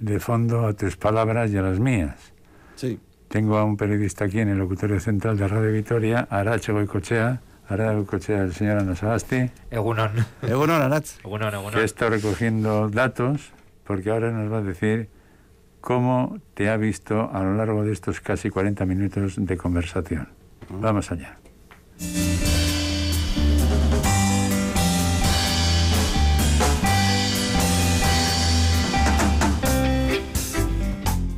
de 0.00 0.18
fondo 0.18 0.66
a 0.66 0.72
tus 0.72 0.96
palabras 0.96 1.50
y 1.50 1.58
a 1.58 1.62
las 1.62 1.78
mías. 1.78 2.32
Sí. 2.76 2.98
Tengo 3.28 3.58
a 3.58 3.64
un 3.64 3.76
periodista 3.76 4.24
aquí 4.24 4.40
en 4.40 4.48
el 4.48 4.58
locutorio 4.58 4.98
central 4.98 5.36
de 5.36 5.46
Radio 5.46 5.72
Vitoria, 5.72 6.26
Arache 6.30 6.72
Goicochea, 6.72 7.40
Arache 7.68 7.94
Goicochea, 7.94 8.42
el 8.42 8.54
señor 8.54 8.78
Ana 8.78 8.96
Sagasti, 8.96 9.50
Egunon. 9.70 10.10
Egunon, 10.42 10.82
Aratz. 10.82 11.20
Egunon, 11.20 11.50
que 11.50 11.56
egunon. 11.56 11.80
está 11.80 12.08
recogiendo 12.08 12.88
datos, 12.88 13.52
porque 13.84 14.10
ahora 14.10 14.32
nos 14.32 14.50
va 14.52 14.58
a 14.58 14.62
decir 14.62 15.08
cómo 15.80 16.38
te 16.54 16.68
ha 16.70 16.76
visto 16.76 17.30
a 17.32 17.42
lo 17.42 17.54
largo 17.54 17.84
de 17.84 17.92
estos 17.92 18.20
casi 18.20 18.50
40 18.50 18.84
minutos 18.86 19.34
de 19.36 19.56
conversación. 19.56 20.28
Vamos 20.68 21.12
allá. 21.12 21.38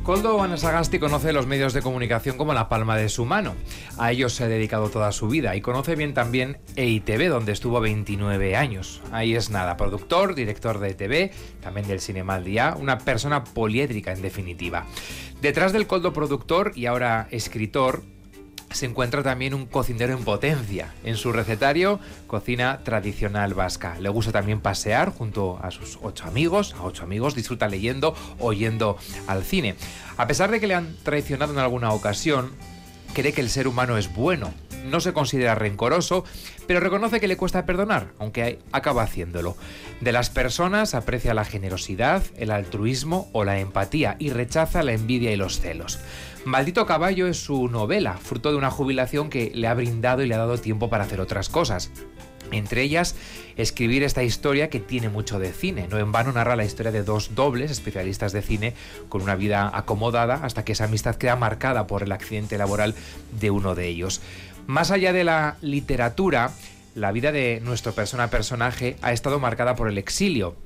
Coldo 0.03 0.43
Anasagasti 0.43 0.99
conoce 0.99 1.31
los 1.31 1.47
medios 1.47 1.71
de 1.71 1.81
comunicación 1.81 2.35
como 2.35 2.53
la 2.53 2.67
palma 2.67 2.97
de 2.97 3.07
su 3.07 3.23
mano. 3.23 3.55
A 3.97 4.11
ellos 4.11 4.33
se 4.33 4.43
ha 4.43 4.49
dedicado 4.49 4.89
toda 4.89 5.13
su 5.13 5.29
vida 5.29 5.55
y 5.55 5.61
conoce 5.61 5.95
bien 5.95 6.13
también 6.13 6.57
EITV, 6.75 7.29
donde 7.29 7.53
estuvo 7.53 7.79
29 7.79 8.57
años. 8.57 9.01
Ahí 9.13 9.33
es 9.33 9.49
nada, 9.49 9.77
productor, 9.77 10.35
director 10.35 10.79
de 10.79 10.89
ETV, 10.89 11.31
también 11.61 11.87
del 11.87 12.01
Cinema 12.01 12.35
al 12.35 12.43
Día, 12.43 12.75
una 12.77 12.97
persona 12.97 13.45
poliédrica 13.45 14.11
en 14.11 14.21
definitiva. 14.21 14.85
Detrás 15.41 15.71
del 15.71 15.87
Coldo 15.87 16.11
productor 16.11 16.73
y 16.75 16.85
ahora 16.85 17.29
escritor, 17.31 18.03
se 18.73 18.85
encuentra 18.85 19.23
también 19.23 19.53
un 19.53 19.65
cocinero 19.65 20.13
en 20.13 20.23
potencia. 20.23 20.93
En 21.03 21.15
su 21.15 21.31
recetario, 21.31 21.99
cocina 22.27 22.79
tradicional 22.83 23.53
vasca. 23.53 23.97
Le 23.99 24.09
gusta 24.09 24.31
también 24.31 24.61
pasear 24.61 25.11
junto 25.11 25.59
a 25.61 25.71
sus 25.71 25.99
ocho 26.01 26.25
amigos, 26.25 26.73
a 26.77 26.83
ocho 26.83 27.03
amigos, 27.03 27.35
disfruta 27.35 27.67
leyendo 27.67 28.15
o 28.39 28.51
al 29.27 29.43
cine. 29.43 29.75
A 30.17 30.27
pesar 30.27 30.51
de 30.51 30.59
que 30.59 30.67
le 30.67 30.75
han 30.75 30.95
traicionado 31.03 31.53
en 31.53 31.59
alguna 31.59 31.91
ocasión, 31.91 32.51
cree 33.13 33.33
que 33.33 33.41
el 33.41 33.49
ser 33.49 33.67
humano 33.67 33.97
es 33.97 34.13
bueno. 34.13 34.53
No 34.85 34.99
se 34.99 35.13
considera 35.13 35.55
rencoroso, 35.55 36.25
pero 36.67 36.81
reconoce 36.81 37.21
que 37.21 37.29
le 37.29 37.37
cuesta 37.37 37.65
perdonar, 37.65 38.11
aunque 38.19 38.59
acaba 38.73 39.03
haciéndolo. 39.03 39.55
De 40.01 40.11
las 40.11 40.29
personas 40.29 40.93
aprecia 40.93 41.33
la 41.33 41.45
generosidad, 41.45 42.23
el 42.37 42.51
altruismo 42.51 43.29
o 43.31 43.45
la 43.45 43.59
empatía 43.59 44.17
y 44.19 44.31
rechaza 44.31 44.83
la 44.83 44.91
envidia 44.91 45.31
y 45.31 45.37
los 45.37 45.61
celos. 45.61 45.99
Maldito 46.45 46.85
Caballo 46.85 47.27
es 47.27 47.37
su 47.37 47.69
novela, 47.69 48.17
fruto 48.17 48.51
de 48.51 48.57
una 48.57 48.69
jubilación 48.69 49.29
que 49.29 49.51
le 49.55 49.67
ha 49.67 49.73
brindado 49.73 50.23
y 50.23 50.27
le 50.27 50.35
ha 50.35 50.39
dado 50.39 50.57
tiempo 50.57 50.89
para 50.89 51.05
hacer 51.05 51.21
otras 51.21 51.47
cosas. 51.47 51.89
Entre 52.51 52.81
ellas, 52.81 53.15
escribir 53.55 54.03
esta 54.03 54.23
historia 54.23 54.69
que 54.69 54.81
tiene 54.81 55.07
mucho 55.07 55.39
de 55.39 55.53
cine. 55.53 55.87
No 55.89 55.97
en 55.99 56.11
vano 56.11 56.33
narra 56.33 56.57
la 56.57 56.65
historia 56.65 56.91
de 56.91 57.03
dos 57.03 57.33
dobles 57.33 57.71
especialistas 57.71 58.33
de 58.33 58.41
cine 58.41 58.73
con 59.07 59.21
una 59.21 59.35
vida 59.35 59.71
acomodada 59.73 60.41
hasta 60.43 60.65
que 60.65 60.73
esa 60.73 60.83
amistad 60.83 61.15
queda 61.15 61.37
marcada 61.37 61.87
por 61.87 62.03
el 62.03 62.11
accidente 62.11 62.57
laboral 62.57 62.93
de 63.39 63.49
uno 63.49 63.73
de 63.73 63.87
ellos. 63.87 64.21
Más 64.67 64.91
allá 64.91 65.13
de 65.13 65.23
la 65.23 65.55
literatura, 65.61 66.51
la 66.93 67.13
vida 67.13 67.31
de 67.31 67.61
nuestro 67.63 67.93
persona 67.93 68.29
personaje 68.29 68.97
ha 69.01 69.13
estado 69.13 69.39
marcada 69.39 69.75
por 69.75 69.87
el 69.87 69.97
exilio. 69.97 70.57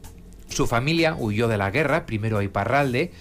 Su 0.49 0.65
familia 0.65 1.15
huyó 1.17 1.47
de 1.47 1.57
la 1.57 1.69
guerra, 1.69 2.07
primero 2.07 2.39
a 2.39 2.43
Iparralde, 2.43 3.11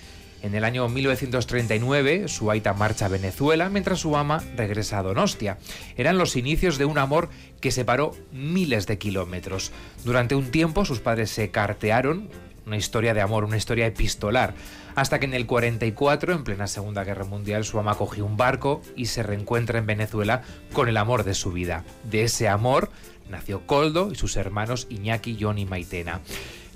en 0.42 0.54
el 0.54 0.64
año 0.64 0.88
1939, 0.88 2.28
su 2.28 2.50
aita 2.50 2.72
marcha 2.74 3.06
a 3.06 3.08
Venezuela 3.08 3.68
mientras 3.68 4.00
su 4.00 4.16
ama 4.16 4.42
regresa 4.56 4.98
a 4.98 5.02
Donostia. 5.02 5.58
Eran 5.96 6.18
los 6.18 6.36
inicios 6.36 6.78
de 6.78 6.84
un 6.84 6.98
amor 6.98 7.28
que 7.60 7.70
separó 7.70 8.12
miles 8.32 8.86
de 8.86 8.98
kilómetros. 8.98 9.72
Durante 10.04 10.34
un 10.34 10.50
tiempo 10.50 10.84
sus 10.84 11.00
padres 11.00 11.30
se 11.30 11.50
cartearon, 11.50 12.28
una 12.66 12.76
historia 12.76 13.14
de 13.14 13.20
amor, 13.20 13.44
una 13.44 13.56
historia 13.56 13.86
epistolar, 13.86 14.54
hasta 14.94 15.18
que 15.18 15.26
en 15.26 15.34
el 15.34 15.46
44, 15.46 16.32
en 16.32 16.44
plena 16.44 16.66
Segunda 16.66 17.04
Guerra 17.04 17.24
Mundial, 17.24 17.64
su 17.64 17.78
ama 17.78 17.94
cogió 17.94 18.24
un 18.24 18.36
barco 18.36 18.82
y 18.96 19.06
se 19.06 19.22
reencuentra 19.22 19.78
en 19.78 19.86
Venezuela 19.86 20.42
con 20.72 20.88
el 20.88 20.96
amor 20.96 21.24
de 21.24 21.34
su 21.34 21.52
vida. 21.52 21.84
De 22.04 22.24
ese 22.24 22.48
amor 22.48 22.90
nació 23.28 23.66
Coldo 23.66 24.10
y 24.10 24.14
sus 24.14 24.36
hermanos 24.36 24.86
Iñaki, 24.90 25.36
John 25.40 25.58
y 25.58 25.66
Maitena. 25.66 26.20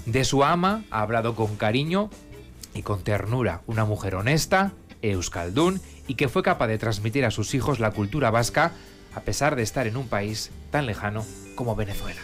De 0.06 0.24
su 0.24 0.44
ama 0.44 0.84
ha 0.90 1.02
hablado 1.02 1.34
con 1.34 1.56
cariño 1.56 2.10
y 2.74 2.82
con 2.82 3.02
ternura, 3.02 3.62
una 3.66 3.84
mujer 3.84 4.14
honesta, 4.14 4.72
euskaldún 5.02 5.80
y 6.06 6.14
que 6.14 6.28
fue 6.28 6.42
capaz 6.42 6.66
de 6.68 6.78
transmitir 6.78 7.24
a 7.24 7.30
sus 7.30 7.54
hijos 7.54 7.80
la 7.80 7.92
cultura 7.92 8.30
vasca 8.30 8.72
a 9.14 9.20
pesar 9.20 9.56
de 9.56 9.62
estar 9.62 9.86
en 9.86 9.96
un 9.96 10.08
país 10.08 10.50
tan 10.70 10.86
lejano 10.86 11.24
como 11.56 11.74
Venezuela. 11.74 12.20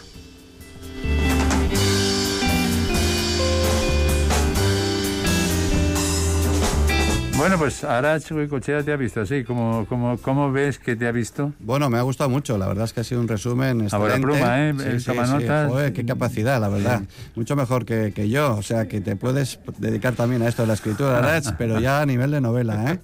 Bueno, 7.37 7.59
pues 7.59 7.83
Arach 7.83 8.31
Goicochea 8.31 8.81
te 8.83 8.91
ha 8.91 8.95
visto 8.95 9.21
así. 9.21 9.43
¿Cómo, 9.43 9.85
cómo, 9.87 10.17
¿Cómo 10.17 10.51
ves 10.51 10.79
que 10.79 10.95
te 10.95 11.05
ha 11.07 11.11
visto? 11.11 11.53
Bueno, 11.59 11.87
me 11.87 11.99
ha 11.99 12.01
gustado 12.01 12.31
mucho, 12.31 12.57
la 12.57 12.67
verdad 12.67 12.85
es 12.85 12.93
que 12.93 13.01
ha 13.01 13.03
sido 13.03 13.21
un 13.21 13.27
resumen 13.27 13.87
A 13.91 13.97
buena 13.97 14.15
excelente. 14.15 14.21
pluma, 14.21 14.69
¿eh? 14.69 14.95
Eh, 14.97 14.99
toma 15.05 15.27
notas. 15.27 15.69
Joder, 15.71 15.93
qué 15.93 16.03
capacidad, 16.03 16.59
la 16.59 16.67
verdad. 16.69 17.03
Mucho 17.35 17.55
mejor 17.55 17.85
que, 17.85 18.11
que 18.11 18.27
yo, 18.27 18.55
o 18.55 18.63
sea, 18.63 18.87
que 18.87 19.01
te 19.01 19.15
puedes 19.15 19.59
dedicar 19.77 20.15
también 20.15 20.41
a 20.41 20.47
esto 20.47 20.63
de 20.63 20.67
la 20.69 20.73
escritura, 20.73 21.21
Rach, 21.21 21.53
pero 21.59 21.79
ya 21.79 22.01
a 22.01 22.05
nivel 22.07 22.31
de 22.31 22.41
novela, 22.41 22.91
¿eh? 22.93 22.99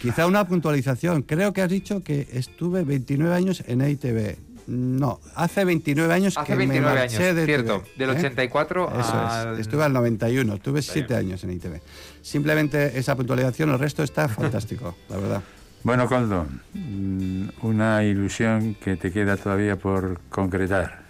Quizá 0.00 0.26
una 0.28 0.46
puntualización. 0.46 1.22
Creo 1.22 1.52
que 1.52 1.60
has 1.62 1.70
dicho 1.70 2.02
que 2.04 2.28
estuve 2.32 2.84
29 2.84 3.34
años 3.34 3.64
en 3.66 3.80
EITV. 3.80 4.36
No, 4.68 5.18
hace 5.34 5.64
29 5.64 6.12
años 6.12 6.36
Hace 6.36 6.52
que 6.52 6.56
29 6.58 6.94
me 6.94 7.00
años, 7.00 7.12
marché 7.14 7.32
de 7.32 7.46
cierto. 7.46 7.76
EITV, 7.86 7.96
Del 7.98 8.10
¿eh? 8.10 8.18
84 8.18 9.00
Eso 9.00 9.14
al... 9.14 9.54
es. 9.54 9.60
Estuve 9.60 9.82
al 9.82 9.94
91, 9.94 10.54
estuve 10.54 10.82
7 10.82 11.16
años 11.16 11.42
en 11.42 11.52
ITV. 11.52 11.80
Simplemente 12.28 12.98
esa 12.98 13.16
puntualización, 13.16 13.70
el 13.70 13.78
resto 13.78 14.02
está 14.02 14.28
fantástico, 14.28 14.94
la 15.08 15.16
verdad. 15.16 15.42
Bueno, 15.84 16.08
Coldo, 16.08 16.44
mm, 16.74 17.50
una 17.62 18.02
ilusión 18.04 18.74
que 18.74 18.96
te 18.96 19.12
queda 19.12 19.36
todavía 19.36 19.76
por 19.76 20.20
concretar. 20.28 21.04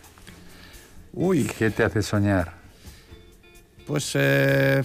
Uy, 1.14 1.44
¿Qué 1.58 1.70
te 1.70 1.82
hace 1.82 2.02
soñar? 2.02 2.52
pues 3.86 4.12
eh, 4.14 4.82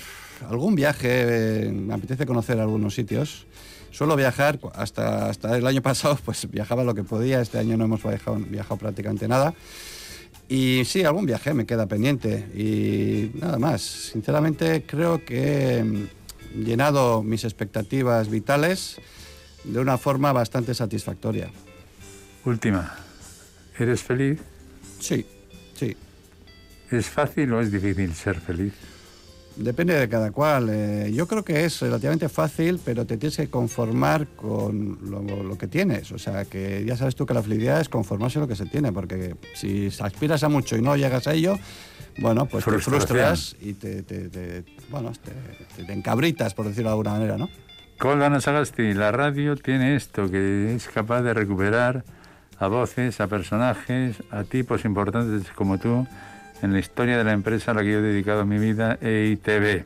algún 0.50 0.74
viaje, 0.74 1.66
eh, 1.66 1.72
me 1.72 1.94
apetece 1.94 2.26
conocer 2.26 2.60
algunos 2.60 2.96
sitios. 2.96 3.46
Suelo 3.92 4.16
viajar, 4.16 4.58
hasta, 4.74 5.28
hasta 5.28 5.58
el 5.58 5.68
año 5.68 5.82
pasado 5.90 6.18
pues 6.24 6.50
viajaba 6.50 6.84
lo 6.86 6.96
que 6.96 7.04
podía, 7.04 7.42
este 7.42 7.60
año 7.60 7.76
no 7.76 7.84
hemos 7.84 8.02
viajado, 8.02 8.38
viajado 8.38 8.78
prácticamente 8.78 9.28
nada. 9.28 9.54
Y 10.48 10.84
sí, 10.86 11.04
algún 11.04 11.26
viaje 11.26 11.54
me 11.54 11.66
queda 11.66 11.86
pendiente 11.86 12.48
y 12.56 13.38
nada 13.40 13.60
más. 13.60 13.82
Sinceramente 13.82 14.84
creo 14.88 15.24
que 15.24 15.84
mm, 15.84 16.23
llenado 16.54 17.24
mis 17.24 17.44
expectativas 17.44 18.30
vitales 18.30 18.98
de 19.64 19.80
una 19.80 19.98
forma 19.98 20.32
bastante 20.34 20.74
satisfactoria. 20.74 21.50
Última. 22.46 22.96
¿Eres 23.78 24.02
feliz? 24.02 24.40
Sí, 25.00 25.26
sí. 25.74 25.96
¿Es 26.92 27.08
fácil 27.08 27.54
o 27.54 27.62
es 27.62 27.72
difícil 27.72 28.14
ser 28.14 28.40
feliz? 28.40 28.74
Depende 29.56 29.94
de 29.94 30.10
cada 30.10 30.32
cual. 30.32 30.70
Eh, 30.72 31.12
yo 31.14 31.28
creo 31.28 31.44
que 31.44 31.64
es 31.66 31.80
relativamente 31.80 32.28
fácil, 32.28 32.80
pero 32.84 33.06
te 33.06 33.18
tienes 33.18 33.38
que 33.38 33.50
conformar 33.50 34.28
con 34.36 34.98
lo, 35.04 35.22
lo 35.22 35.58
que 35.58 35.68
tienes. 35.68 36.12
O 36.12 36.18
sea, 36.18 36.46
que 36.46 36.84
ya 36.86 36.98
sabes 36.98 37.16
tú 37.16 37.26
que 37.26 37.36
la 37.36 37.44
felicidad 37.44 37.80
es 37.80 37.88
conformarse 37.88 38.40
a 38.40 38.42
lo 38.42 38.48
que 38.48 38.56
se 38.56 38.66
tiene, 38.66 38.92
porque 38.92 39.36
si 39.54 39.90
aspiras 40.00 40.44
a 40.44 40.50
mucho 40.50 40.76
y 40.76 40.82
no 40.82 40.96
llegas 40.96 41.28
a 41.28 41.34
ello, 41.34 41.58
bueno, 42.18 42.46
pues 42.46 42.64
te 42.66 42.80
frustras 42.80 43.56
y 43.62 43.74
te, 43.74 44.04
te- 44.04 44.30
te- 44.30 44.64
bueno, 44.90 45.12
te, 45.76 45.84
te 45.84 45.94
encabritas, 45.94 46.54
por 46.54 46.68
decirlo 46.68 46.90
de 46.90 46.94
alguna 46.94 47.12
manera, 47.12 47.38
¿no? 47.38 47.50
Coldo 47.98 48.26
Ana 48.26 48.42
Sagasti, 48.42 48.94
la 48.94 49.12
radio 49.12 49.56
tiene 49.56 49.96
esto, 49.96 50.30
que 50.30 50.74
es 50.76 50.88
capaz 50.90 51.22
de 51.22 51.34
recuperar 51.34 52.04
a 52.60 52.68
voces, 52.68 53.20
a 53.22 53.28
personajes, 53.28 54.18
a 54.32 54.44
tipos 54.44 54.84
importantes 54.86 55.50
como 55.56 55.78
tú 55.78 56.06
en 56.62 56.74
la 56.74 56.80
historia 56.80 57.18
de 57.18 57.24
la 57.24 57.34
empresa 57.34 57.72
a 57.72 57.74
la 57.74 57.82
que 57.82 57.92
yo 57.92 58.00
he 58.00 58.02
dedicado 58.02 58.46
mi 58.46 58.58
vida, 58.58 58.98
E 59.02 59.38
EITV. 59.38 59.86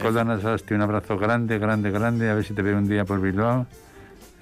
Coldo 0.00 0.20
Ana 0.20 0.40
Sagasti, 0.40 0.74
un 0.74 0.82
abrazo 0.82 1.16
grande, 1.16 1.58
grande, 1.58 1.90
grande, 1.90 2.30
a 2.30 2.34
ver 2.34 2.44
si 2.44 2.52
te 2.54 2.62
veo 2.62 2.76
un 2.78 2.88
día 2.88 3.04
por 3.04 3.20
Bilbao. 3.20 3.66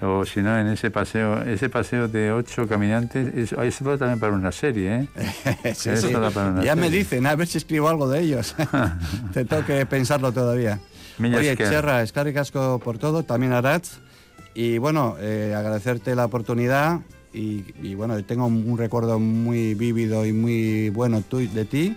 O 0.05 0.25
si 0.25 0.41
no, 0.41 0.57
en 0.59 0.67
ese 0.67 0.91
paseo, 0.91 1.41
ese 1.43 1.69
paseo 1.69 2.07
de 2.07 2.31
ocho 2.31 2.67
caminantes, 2.67 3.33
es- 3.35 3.53
eso 3.53 3.83
da 3.85 3.97
también 3.97 4.19
para 4.19 4.33
una 4.33 4.51
serie, 4.51 4.95
¿eh? 4.95 5.07
Sí, 5.75 5.89
Eso 5.91 6.07
sí. 6.07 6.13
da 6.13 6.29
para 6.29 6.49
una 6.51 6.63
Ya 6.63 6.75
me 6.75 6.89
dicen, 6.89 7.25
a 7.25 7.35
ver 7.35 7.47
si 7.47 7.57
escribo 7.57 7.87
algo 7.89 8.09
de 8.09 8.19
ellos. 8.21 8.55
Te 9.33 9.45
tengo 9.45 9.65
que 9.65 9.85
pensarlo 9.85 10.31
todavía. 10.31 10.79
Oye, 11.19 11.51
esker. 11.51 11.69
Cherra, 11.69 12.01
escarri 12.01 12.33
casco 12.33 12.79
por 12.83 12.97
todo, 12.97 13.23
también 13.23 13.53
a 13.53 13.61
Rats. 13.61 13.99
Y 14.55 14.77
bueno, 14.77 15.15
eh, 15.19 15.53
agradecerte 15.55 16.15
la 16.15 16.25
oportunidad 16.25 16.99
y, 17.33 17.63
y 17.81 17.95
bueno, 17.95 18.21
tengo 18.23 18.45
un 18.45 18.77
recuerdo 18.77 19.19
muy 19.19 19.73
vívido 19.73 20.25
y 20.25 20.33
muy 20.33 20.89
bueno 20.89 21.23
de 21.29 21.65
ti 21.65 21.95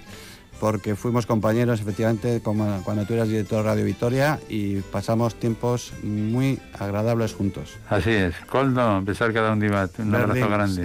porque 0.60 0.96
fuimos 0.96 1.26
compañeros 1.26 1.80
efectivamente 1.80 2.40
como- 2.42 2.82
cuando 2.84 3.04
tú 3.06 3.14
eras 3.14 3.28
director 3.28 3.62
de 3.62 3.68
Radio 3.70 3.84
Vitoria 3.84 4.40
y 4.48 4.76
pasamos 4.80 5.34
tiempos 5.34 5.92
muy 6.02 6.58
agradables 6.78 7.34
juntos. 7.34 7.76
Así 7.88 8.10
es. 8.10 8.34
Coldo, 8.50 9.02
besar 9.02 9.32
cada 9.32 9.52
un 9.52 9.60
divat. 9.60 9.98
Un 9.98 10.14
abrazo 10.14 10.48
grande. 10.48 10.82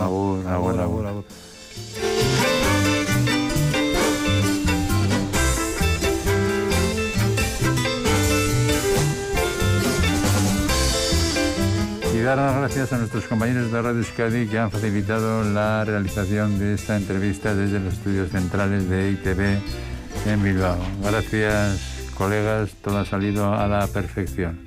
Agur, 0.00 0.46
agur, 0.46 0.80
agur. 0.80 1.06
agur. 1.06 1.24
Dar 12.24 12.36
las 12.36 12.54
gracias 12.54 12.92
a 12.92 12.98
nuestros 12.98 13.24
compañeros 13.24 13.72
de 13.72 13.82
Radio 13.82 13.98
Euskadi 13.98 14.46
que 14.46 14.58
han 14.58 14.70
facilitado 14.70 15.42
la 15.42 15.84
realización 15.84 16.58
de 16.58 16.74
esta 16.74 16.96
entrevista 16.96 17.54
desde 17.54 17.80
los 17.80 17.94
estudios 17.94 18.30
centrales 18.30 18.88
de 18.88 19.10
ITV 19.10 19.58
en 20.26 20.42
Bilbao. 20.42 20.78
Gracias, 21.02 22.10
colegas, 22.16 22.70
todo 22.82 22.98
ha 22.98 23.04
salido 23.04 23.52
a 23.54 23.66
la 23.66 23.86
perfección. 23.88 24.60